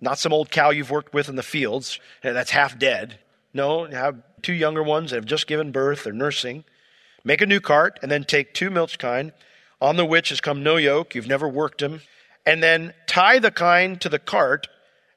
Not 0.00 0.18
some 0.18 0.32
old 0.32 0.50
cow 0.50 0.70
you've 0.70 0.90
worked 0.90 1.12
with 1.12 1.28
in 1.28 1.36
the 1.36 1.42
fields 1.42 1.98
that's 2.22 2.50
half 2.50 2.78
dead. 2.78 3.18
No, 3.52 3.86
you 3.86 3.96
have 3.96 4.22
two 4.42 4.52
younger 4.52 4.82
ones 4.82 5.10
that 5.10 5.16
have 5.16 5.24
just 5.24 5.46
given 5.46 5.72
birth, 5.72 6.04
they're 6.04 6.12
nursing. 6.12 6.64
Make 7.24 7.42
a 7.42 7.46
new 7.46 7.60
cart 7.60 7.98
and 8.02 8.10
then 8.10 8.24
take 8.24 8.54
two 8.54 8.70
milch 8.70 8.98
kine 8.98 9.32
on 9.80 9.96
the 9.96 10.04
which 10.04 10.28
has 10.28 10.40
come 10.40 10.62
no 10.62 10.76
yoke, 10.76 11.14
you've 11.14 11.26
never 11.26 11.48
worked 11.48 11.80
them, 11.80 12.02
and 12.46 12.62
then 12.62 12.94
tie 13.06 13.38
the 13.38 13.50
kine 13.50 13.96
to 13.98 14.08
the 14.08 14.18
cart 14.18 14.68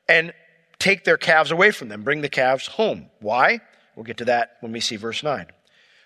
and 0.08 0.34
take 0.80 1.04
their 1.04 1.18
calves 1.18 1.52
away 1.52 1.72
from 1.72 1.90
them, 1.90 2.04
bring 2.04 2.22
the 2.22 2.30
calves 2.30 2.68
home. 2.68 3.10
Why? 3.20 3.60
We'll 3.96 4.04
get 4.04 4.18
to 4.18 4.26
that 4.26 4.58
when 4.62 4.72
we 4.72 4.80
see 4.80 4.96
verse 4.96 5.24
9. 5.24 5.48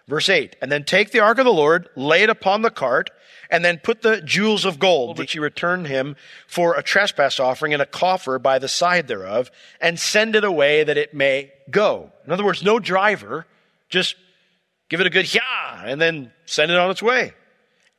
Verse 0.08 0.30
8, 0.30 0.56
and 0.62 0.72
then 0.72 0.86
take 0.86 1.12
the 1.12 1.20
ark 1.20 1.38
of 1.38 1.46
the 1.46 1.52
Lord, 1.52 1.90
lay 1.96 2.24
it 2.24 2.30
upon 2.30 2.62
the 2.62 2.72
cart, 2.72 3.10
and 3.50 3.64
then 3.64 3.78
put 3.78 4.02
the 4.02 4.22
jewels 4.22 4.64
of 4.64 4.80
gold, 4.80 5.18
which 5.18 5.34
he 5.34 5.40
returned 5.40 5.88
him 5.88 6.16
for 6.48 6.76
a 6.76 6.84
trespass 6.84 7.40
offering, 7.40 7.74
in 7.74 7.82
a 7.82 7.86
coffer 7.86 8.40
by 8.40 8.58
the 8.58 8.70
side 8.70 9.08
thereof, 9.08 9.52
and 9.82 10.00
send 10.00 10.36
it 10.36 10.46
away 10.46 10.84
that 10.84 10.98
it 10.98 11.14
may 11.14 11.52
go. 11.70 12.12
In 12.26 12.32
other 12.32 12.46
words, 12.46 12.64
no 12.64 12.80
driver, 12.80 13.46
just 13.90 14.16
give 14.90 15.02
it 15.02 15.08
a 15.08 15.10
good 15.10 15.34
yeah, 15.34 15.84
and 15.86 16.00
then 16.00 16.32
send 16.46 16.72
it 16.72 16.78
on 16.78 16.90
its 16.90 17.04
way. 17.04 17.34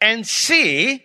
And 0.00 0.26
see 0.26 1.04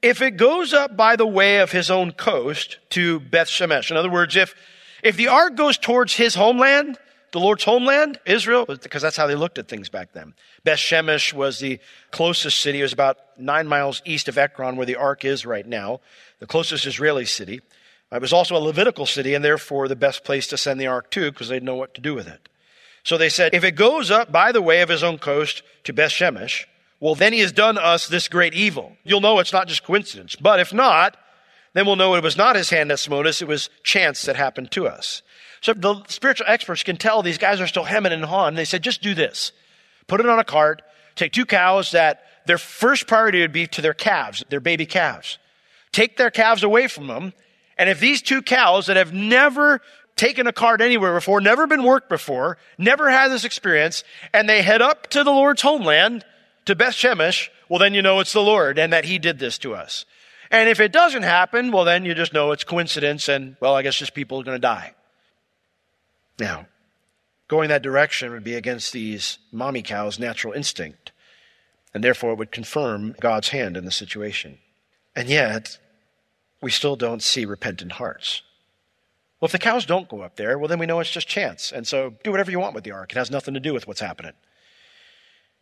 if 0.00 0.20
it 0.22 0.36
goes 0.36 0.72
up 0.72 0.96
by 0.96 1.16
the 1.16 1.26
way 1.26 1.58
of 1.58 1.72
his 1.72 1.90
own 1.90 2.12
coast 2.12 2.78
to 2.90 3.18
Beth 3.18 3.48
Shemesh. 3.48 3.90
In 3.90 3.96
other 3.96 4.10
words, 4.10 4.36
if, 4.36 4.54
if 5.02 5.16
the 5.16 5.28
ark 5.28 5.56
goes 5.56 5.78
towards 5.78 6.14
his 6.14 6.34
homeland, 6.34 6.98
the 7.34 7.40
Lord's 7.40 7.64
homeland, 7.64 8.20
Israel, 8.26 8.64
because 8.64 9.02
that's 9.02 9.16
how 9.16 9.26
they 9.26 9.34
looked 9.34 9.58
at 9.58 9.66
things 9.66 9.88
back 9.88 10.12
then. 10.12 10.34
Beth 10.62 10.78
Shemesh 10.78 11.32
was 11.32 11.58
the 11.58 11.80
closest 12.12 12.60
city. 12.60 12.78
It 12.78 12.82
was 12.82 12.92
about 12.92 13.18
nine 13.36 13.66
miles 13.66 14.02
east 14.04 14.28
of 14.28 14.38
Ekron, 14.38 14.76
where 14.76 14.86
the 14.86 14.94
ark 14.94 15.24
is 15.24 15.44
right 15.44 15.66
now, 15.66 16.00
the 16.38 16.46
closest 16.46 16.86
Israeli 16.86 17.24
city. 17.24 17.60
It 18.12 18.20
was 18.20 18.32
also 18.32 18.56
a 18.56 18.62
Levitical 18.62 19.04
city, 19.04 19.34
and 19.34 19.44
therefore 19.44 19.88
the 19.88 19.96
best 19.96 20.22
place 20.22 20.46
to 20.46 20.56
send 20.56 20.80
the 20.80 20.86
ark 20.86 21.10
to, 21.10 21.32
because 21.32 21.48
they'd 21.48 21.64
know 21.64 21.74
what 21.74 21.94
to 21.94 22.00
do 22.00 22.14
with 22.14 22.28
it. 22.28 22.48
So 23.02 23.18
they 23.18 23.28
said, 23.28 23.52
if 23.52 23.64
it 23.64 23.72
goes 23.72 24.12
up 24.12 24.30
by 24.30 24.52
the 24.52 24.62
way 24.62 24.80
of 24.80 24.88
his 24.88 25.02
own 25.02 25.18
coast 25.18 25.64
to 25.82 25.92
Beth 25.92 26.12
Shemesh, 26.12 26.66
well, 27.00 27.16
then 27.16 27.32
he 27.32 27.40
has 27.40 27.50
done 27.50 27.78
us 27.78 28.06
this 28.06 28.28
great 28.28 28.54
evil. 28.54 28.96
You'll 29.02 29.20
know 29.20 29.40
it's 29.40 29.52
not 29.52 29.66
just 29.66 29.82
coincidence. 29.82 30.36
But 30.36 30.60
if 30.60 30.72
not, 30.72 31.16
then 31.72 31.84
we'll 31.84 31.96
know 31.96 32.14
it 32.14 32.22
was 32.22 32.36
not 32.36 32.54
his 32.54 32.70
hand 32.70 32.92
that 32.92 33.00
smote 33.00 33.26
us, 33.26 33.42
it 33.42 33.48
was 33.48 33.70
chance 33.82 34.22
that 34.22 34.36
happened 34.36 34.70
to 34.70 34.86
us. 34.86 35.22
So 35.64 35.72
the 35.72 36.04
spiritual 36.08 36.44
experts 36.46 36.82
can 36.82 36.98
tell 36.98 37.22
these 37.22 37.38
guys 37.38 37.58
are 37.58 37.66
still 37.66 37.84
hemming 37.84 38.12
and 38.12 38.22
hawing. 38.22 38.54
They 38.54 38.66
said, 38.66 38.82
just 38.82 39.00
do 39.00 39.14
this. 39.14 39.50
Put 40.06 40.20
it 40.20 40.28
on 40.28 40.38
a 40.38 40.44
cart, 40.44 40.82
take 41.16 41.32
two 41.32 41.46
cows 41.46 41.92
that 41.92 42.22
their 42.44 42.58
first 42.58 43.06
priority 43.06 43.40
would 43.40 43.50
be 43.50 43.66
to 43.68 43.80
their 43.80 43.94
calves, 43.94 44.44
their 44.50 44.60
baby 44.60 44.84
calves. 44.84 45.38
Take 45.90 46.18
their 46.18 46.30
calves 46.30 46.62
away 46.62 46.86
from 46.86 47.06
them. 47.06 47.32
And 47.78 47.88
if 47.88 47.98
these 47.98 48.20
two 48.20 48.42
cows 48.42 48.88
that 48.88 48.98
have 48.98 49.14
never 49.14 49.80
taken 50.16 50.46
a 50.46 50.52
cart 50.52 50.82
anywhere 50.82 51.14
before, 51.14 51.40
never 51.40 51.66
been 51.66 51.82
worked 51.82 52.10
before, 52.10 52.58
never 52.76 53.08
had 53.08 53.28
this 53.28 53.46
experience, 53.46 54.04
and 54.34 54.46
they 54.46 54.60
head 54.60 54.82
up 54.82 55.08
to 55.12 55.24
the 55.24 55.30
Lord's 55.30 55.62
homeland, 55.62 56.26
to 56.66 56.74
Beth 56.74 56.92
Shemesh, 56.92 57.48
well, 57.70 57.78
then 57.78 57.94
you 57.94 58.02
know 58.02 58.20
it's 58.20 58.34
the 58.34 58.42
Lord 58.42 58.78
and 58.78 58.92
that 58.92 59.06
He 59.06 59.18
did 59.18 59.38
this 59.38 59.56
to 59.58 59.74
us. 59.74 60.04
And 60.50 60.68
if 60.68 60.78
it 60.78 60.92
doesn't 60.92 61.22
happen, 61.22 61.72
well, 61.72 61.86
then 61.86 62.04
you 62.04 62.14
just 62.14 62.34
know 62.34 62.52
it's 62.52 62.64
coincidence 62.64 63.30
and, 63.30 63.56
well, 63.60 63.74
I 63.74 63.80
guess 63.80 63.96
just 63.96 64.12
people 64.12 64.40
are 64.40 64.44
going 64.44 64.56
to 64.56 64.60
die. 64.60 64.92
Now, 66.38 66.66
going 67.48 67.68
that 67.68 67.82
direction 67.82 68.32
would 68.32 68.44
be 68.44 68.54
against 68.54 68.92
these 68.92 69.38
mommy 69.52 69.82
cows' 69.82 70.18
natural 70.18 70.52
instinct, 70.52 71.12
and 71.92 72.02
therefore 72.02 72.32
it 72.32 72.38
would 72.38 72.52
confirm 72.52 73.14
God's 73.20 73.50
hand 73.50 73.76
in 73.76 73.84
the 73.84 73.90
situation. 73.90 74.58
And 75.14 75.28
yet, 75.28 75.78
we 76.60 76.70
still 76.70 76.96
don't 76.96 77.22
see 77.22 77.44
repentant 77.44 77.92
hearts. 77.92 78.42
Well, 79.40 79.46
if 79.46 79.52
the 79.52 79.58
cows 79.58 79.84
don't 79.84 80.08
go 80.08 80.22
up 80.22 80.36
there, 80.36 80.58
well, 80.58 80.68
then 80.68 80.78
we 80.78 80.86
know 80.86 81.00
it's 81.00 81.10
just 81.10 81.28
chance. 81.28 81.70
And 81.70 81.86
so 81.86 82.14
do 82.24 82.30
whatever 82.30 82.50
you 82.50 82.58
want 82.58 82.74
with 82.74 82.84
the 82.84 82.92
ark. 82.92 83.12
It 83.12 83.18
has 83.18 83.30
nothing 83.30 83.54
to 83.54 83.60
do 83.60 83.74
with 83.74 83.86
what's 83.86 84.00
happening. 84.00 84.32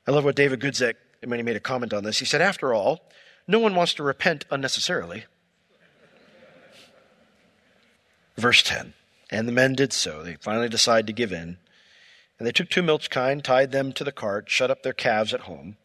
I 0.06 0.10
love 0.10 0.24
what 0.24 0.36
David 0.36 0.60
Guzik, 0.60 0.94
when 1.24 1.38
he 1.38 1.42
made 1.42 1.56
a 1.56 1.60
comment 1.60 1.92
on 1.92 2.04
this, 2.04 2.18
he 2.18 2.24
said, 2.24 2.40
After 2.40 2.72
all, 2.72 3.00
no 3.46 3.58
one 3.58 3.74
wants 3.74 3.94
to 3.94 4.02
repent 4.02 4.44
unnecessarily. 4.50 5.24
Verse 8.36 8.62
10 8.62 8.94
and 9.32 9.48
the 9.48 9.52
men 9.52 9.72
did 9.72 9.92
so. 9.92 10.22
They 10.22 10.36
finally 10.36 10.68
decided 10.68 11.06
to 11.06 11.12
give 11.12 11.32
in. 11.32 11.56
And 12.38 12.46
they 12.46 12.52
took 12.52 12.68
two 12.68 12.82
milch 12.82 13.08
kine, 13.08 13.40
tied 13.40 13.72
them 13.72 13.92
to 13.94 14.04
the 14.04 14.12
cart, 14.12 14.50
shut 14.50 14.70
up 14.70 14.82
their 14.82 14.92
calves 14.92 15.32
at 15.32 15.40
home. 15.40 15.76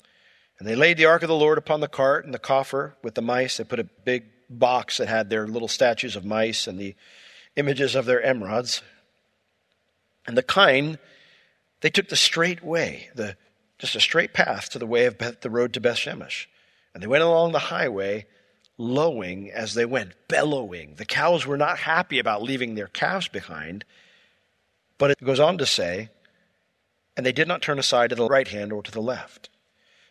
And 0.60 0.68
they 0.68 0.76
laid 0.76 0.98
the 0.98 1.06
ark 1.06 1.24
of 1.24 1.30
the 1.30 1.36
Lord 1.36 1.58
upon 1.58 1.80
the 1.80 1.88
cart 1.88 2.26
and 2.26 2.34
the 2.34 2.40
coffer 2.40 2.98
with 3.04 3.16
the 3.16 3.22
mice. 3.22 3.58
They 3.58 3.64
put 3.64 3.80
a 3.80 3.86
big 4.04 4.26
box 4.50 4.98
that 4.98 5.08
had 5.08 5.30
their 5.30 5.48
little 5.48 5.68
statues 5.68 6.16
of 6.16 6.26
mice 6.26 6.68
and 6.68 6.78
the 6.78 6.96
images 7.56 7.96
of 7.96 8.06
their 8.06 8.22
emerods. 8.22 8.82
And 10.26 10.38
the 10.38 10.44
kine, 10.44 10.98
they 11.82 11.90
took 11.90 12.10
the 12.10 12.16
straight 12.16 12.64
way, 12.64 13.10
the, 13.16 13.38
just 13.80 13.96
a 13.96 14.02
straight 14.02 14.34
path 14.34 14.70
to 14.72 14.80
the 14.80 14.88
way 14.88 15.06
of 15.06 15.18
Beth, 15.18 15.42
the 15.42 15.50
road 15.50 15.74
to 15.74 15.80
Beth 15.80 15.98
Shemesh. 15.98 16.48
And 16.94 17.02
they 17.02 17.08
went 17.08 17.24
along 17.24 17.52
the 17.52 17.60
highway 17.60 18.26
lowing 18.78 19.52
as 19.52 19.74
they 19.74 19.86
went, 19.86 20.14
bellowing. 20.28 20.96
The 20.96 21.06
cows 21.06 21.46
were 21.46 21.58
not 21.58 21.80
happy 21.80 22.20
about 22.20 22.44
leaving 22.44 22.76
their 22.76 22.88
calves 22.88 23.28
behind. 23.28 23.84
But 24.98 25.12
it 25.12 25.24
goes 25.24 25.40
on 25.40 25.58
to 25.58 25.66
say, 25.66 26.10
and 27.16 27.26
they 27.26 27.32
did 27.32 27.48
not 27.48 27.62
turn 27.62 27.80
aside 27.80 28.10
to 28.10 28.16
the 28.16 28.28
right 28.28 28.48
hand 28.48 28.72
or 28.72 28.84
to 28.84 28.92
the 28.92 29.02
left. 29.02 29.50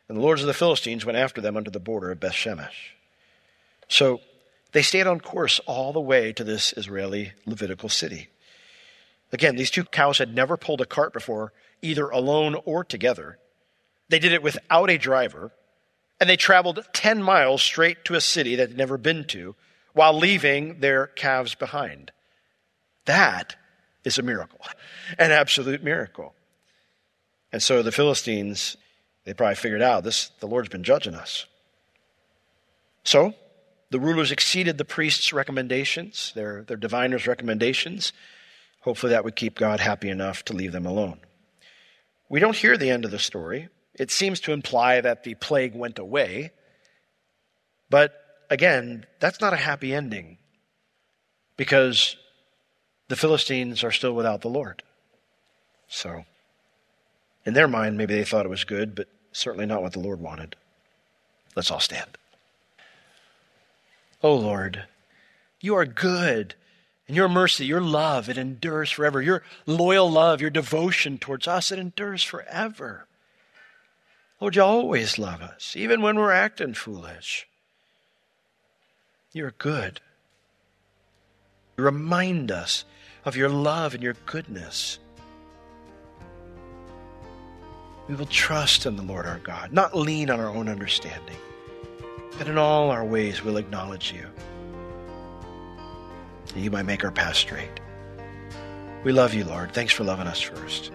And 0.09 0.19
the 0.19 0.23
lords 0.23 0.41
of 0.41 0.47
the 0.47 0.55
Philistines 0.55 1.05
went 1.05 1.19
after 1.19 1.41
them 1.41 1.57
under 1.57 1.71
the 1.71 1.81
border 1.81 2.11
of 2.11 2.21
Beth 2.21 2.33
Shemesh. 2.33 2.93
So 3.89 4.21
they 4.73 4.83
stayed 4.83 5.07
on 5.07 5.21
course 5.21 5.61
all 5.67 5.93
the 5.93 6.01
way 6.01 6.33
to 6.33 6.45
this 6.45 6.73
Israeli 6.77 7.33
Levitical 7.45 7.89
city. 7.89 8.29
Again, 9.33 9.57
these 9.57 9.71
two 9.71 9.85
cows 9.85 10.19
had 10.19 10.35
never 10.35 10.57
pulled 10.57 10.81
a 10.81 10.87
cart 10.87 11.13
before, 11.13 11.53
either 11.83 12.09
alone 12.09 12.57
or 12.65 12.85
together. 12.85 13.39
They 14.09 14.19
did 14.19 14.33
it 14.33 14.43
without 14.43 14.91
a 14.91 14.99
driver. 14.99 15.53
And 16.21 16.31
they 16.31 16.37
traveled 16.37 16.87
10 16.93 17.23
miles 17.23 17.63
straight 17.63 18.05
to 18.07 18.15
a 18.15 18.21
city 18.21 18.57
that 18.57 18.71
they'd 18.71 18.79
never 18.79 18.97
been 18.97 19.25
to 19.25 19.55
while 19.93 20.13
leaving 20.13 20.81
their 20.81 21.09
calves 21.09 21.55
behind. 21.55 22.13
That 23.05 23.57
is 24.05 24.19
a 24.19 24.23
miracle, 24.23 24.61
an 25.19 25.31
absolute 25.31 25.83
miracle. 25.83 26.35
And 27.53 27.63
so 27.63 27.83
the 27.83 27.93
Philistines, 27.93 28.77
they 29.25 29.35
probably 29.35 29.55
figured 29.57 29.83
out 29.83 30.05
this, 30.05 30.31
the 30.41 30.47
Lord's 30.47 30.69
been 30.69 30.85
judging 30.85 31.15
us. 31.15 31.47
So 33.05 33.35
the 33.91 34.01
rulers 34.01 34.33
exceeded 34.33 34.79
the 34.79 34.85
priests' 34.85 35.33
recommendations, 35.33 36.33
their, 36.35 36.63
their 36.63 36.77
diviners' 36.77 37.27
recommendations. 37.27 38.13
Hopefully 38.81 39.11
that 39.11 39.25
would 39.25 39.37
keep 39.37 39.57
God 39.57 39.81
happy 39.81 40.11
enough 40.11 40.45
to 40.47 40.53
leave 40.53 40.73
them 40.73 40.87
alone. 40.87 41.21
We 42.29 42.41
don't 42.41 42.57
hear 42.57 42.77
the 42.77 42.91
end 42.91 43.05
of 43.05 43.13
the 43.13 43.19
story. 43.19 43.69
It 43.99 44.11
seems 44.11 44.41
to 44.41 44.53
imply 44.53 45.01
that 45.01 45.25
the 45.25 45.35
plague 45.35 45.75
went 45.75 45.99
away. 45.99 46.53
But 47.89 48.15
again, 48.51 49.07
that's 49.21 49.41
not 49.41 49.53
a 49.53 49.57
happy 49.57 49.95
ending 49.95 50.39
because 51.57 52.17
the 53.09 53.17
Philistines 53.17 53.83
are 53.83 53.93
still 53.93 54.13
without 54.13 54.43
the 54.43 54.49
Lord. 54.49 54.83
So, 55.89 56.25
in 57.45 57.55
their 57.55 57.69
mind, 57.69 57.97
maybe 57.97 58.15
they 58.15 58.25
thought 58.25 58.45
it 58.45 58.51
was 58.51 58.65
good, 58.65 58.95
but 58.95 59.09
certainly 59.33 59.67
not 59.67 59.83
what 59.83 59.93
the 59.93 60.01
Lord 60.01 60.21
wanted. 60.21 60.57
Let's 61.55 61.71
all 61.71 61.81
stand. 61.81 62.19
Oh 64.23 64.35
Lord, 64.35 64.85
you 65.61 65.75
are 65.75 65.87
good. 65.87 66.55
And 67.07 67.17
your 67.17 67.29
mercy, 67.29 67.65
your 67.65 67.81
love, 67.81 68.29
it 68.29 68.37
endures 68.37 68.91
forever. 68.91 69.23
Your 69.23 69.45
loyal 69.65 70.11
love, 70.11 70.41
your 70.41 70.51
devotion 70.51 71.19
towards 71.19 71.47
us, 71.47 71.71
it 71.71 71.79
endures 71.79 72.25
forever. 72.25 73.06
Lord, 74.41 74.57
you 74.57 74.63
always 74.63 75.19
love 75.19 75.41
us, 75.41 75.75
even 75.77 76.03
when 76.03 76.17
we're 76.17 76.33
acting 76.33 76.75
foolish. 76.75 77.49
You're 79.33 79.55
good. 79.59 80.01
You 81.77 81.85
remind 81.85 82.51
us 82.51 82.85
of 83.25 83.37
your 83.37 83.49
love 83.49 83.95
and 83.95 84.03
your 84.03 84.17
goodness. 84.27 84.99
We 88.09 88.15
will 88.15 88.27
trust 88.27 88.87
in 88.87 88.97
the 88.97 89.03
Lord 89.03 89.27
our 89.27 89.39
God, 89.39 89.73
not 89.73 89.97
lean 89.97 90.31
on 90.31 90.39
our 90.39 90.49
own 90.49 90.69
understanding, 90.69 91.37
but 92.39 92.47
in 92.47 92.57
all 92.57 92.91
our 92.91 93.05
ways 93.05 93.43
we'll 93.43 93.57
acknowledge 93.57 94.13
you. 94.13 94.27
And 96.55 96.63
you 96.63 96.71
might 96.71 96.85
make 96.85 97.05
our 97.05 97.11
path 97.11 97.37
straight. 97.37 97.81
We 99.03 99.13
love 99.13 99.35
you, 99.35 99.45
Lord. 99.45 99.73
Thanks 99.73 99.93
for 99.93 100.05
loving 100.05 100.27
us 100.27 100.41
first. 100.41 100.93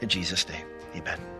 In 0.00 0.08
Jesus' 0.08 0.48
name, 0.48 0.66
amen. 0.94 1.39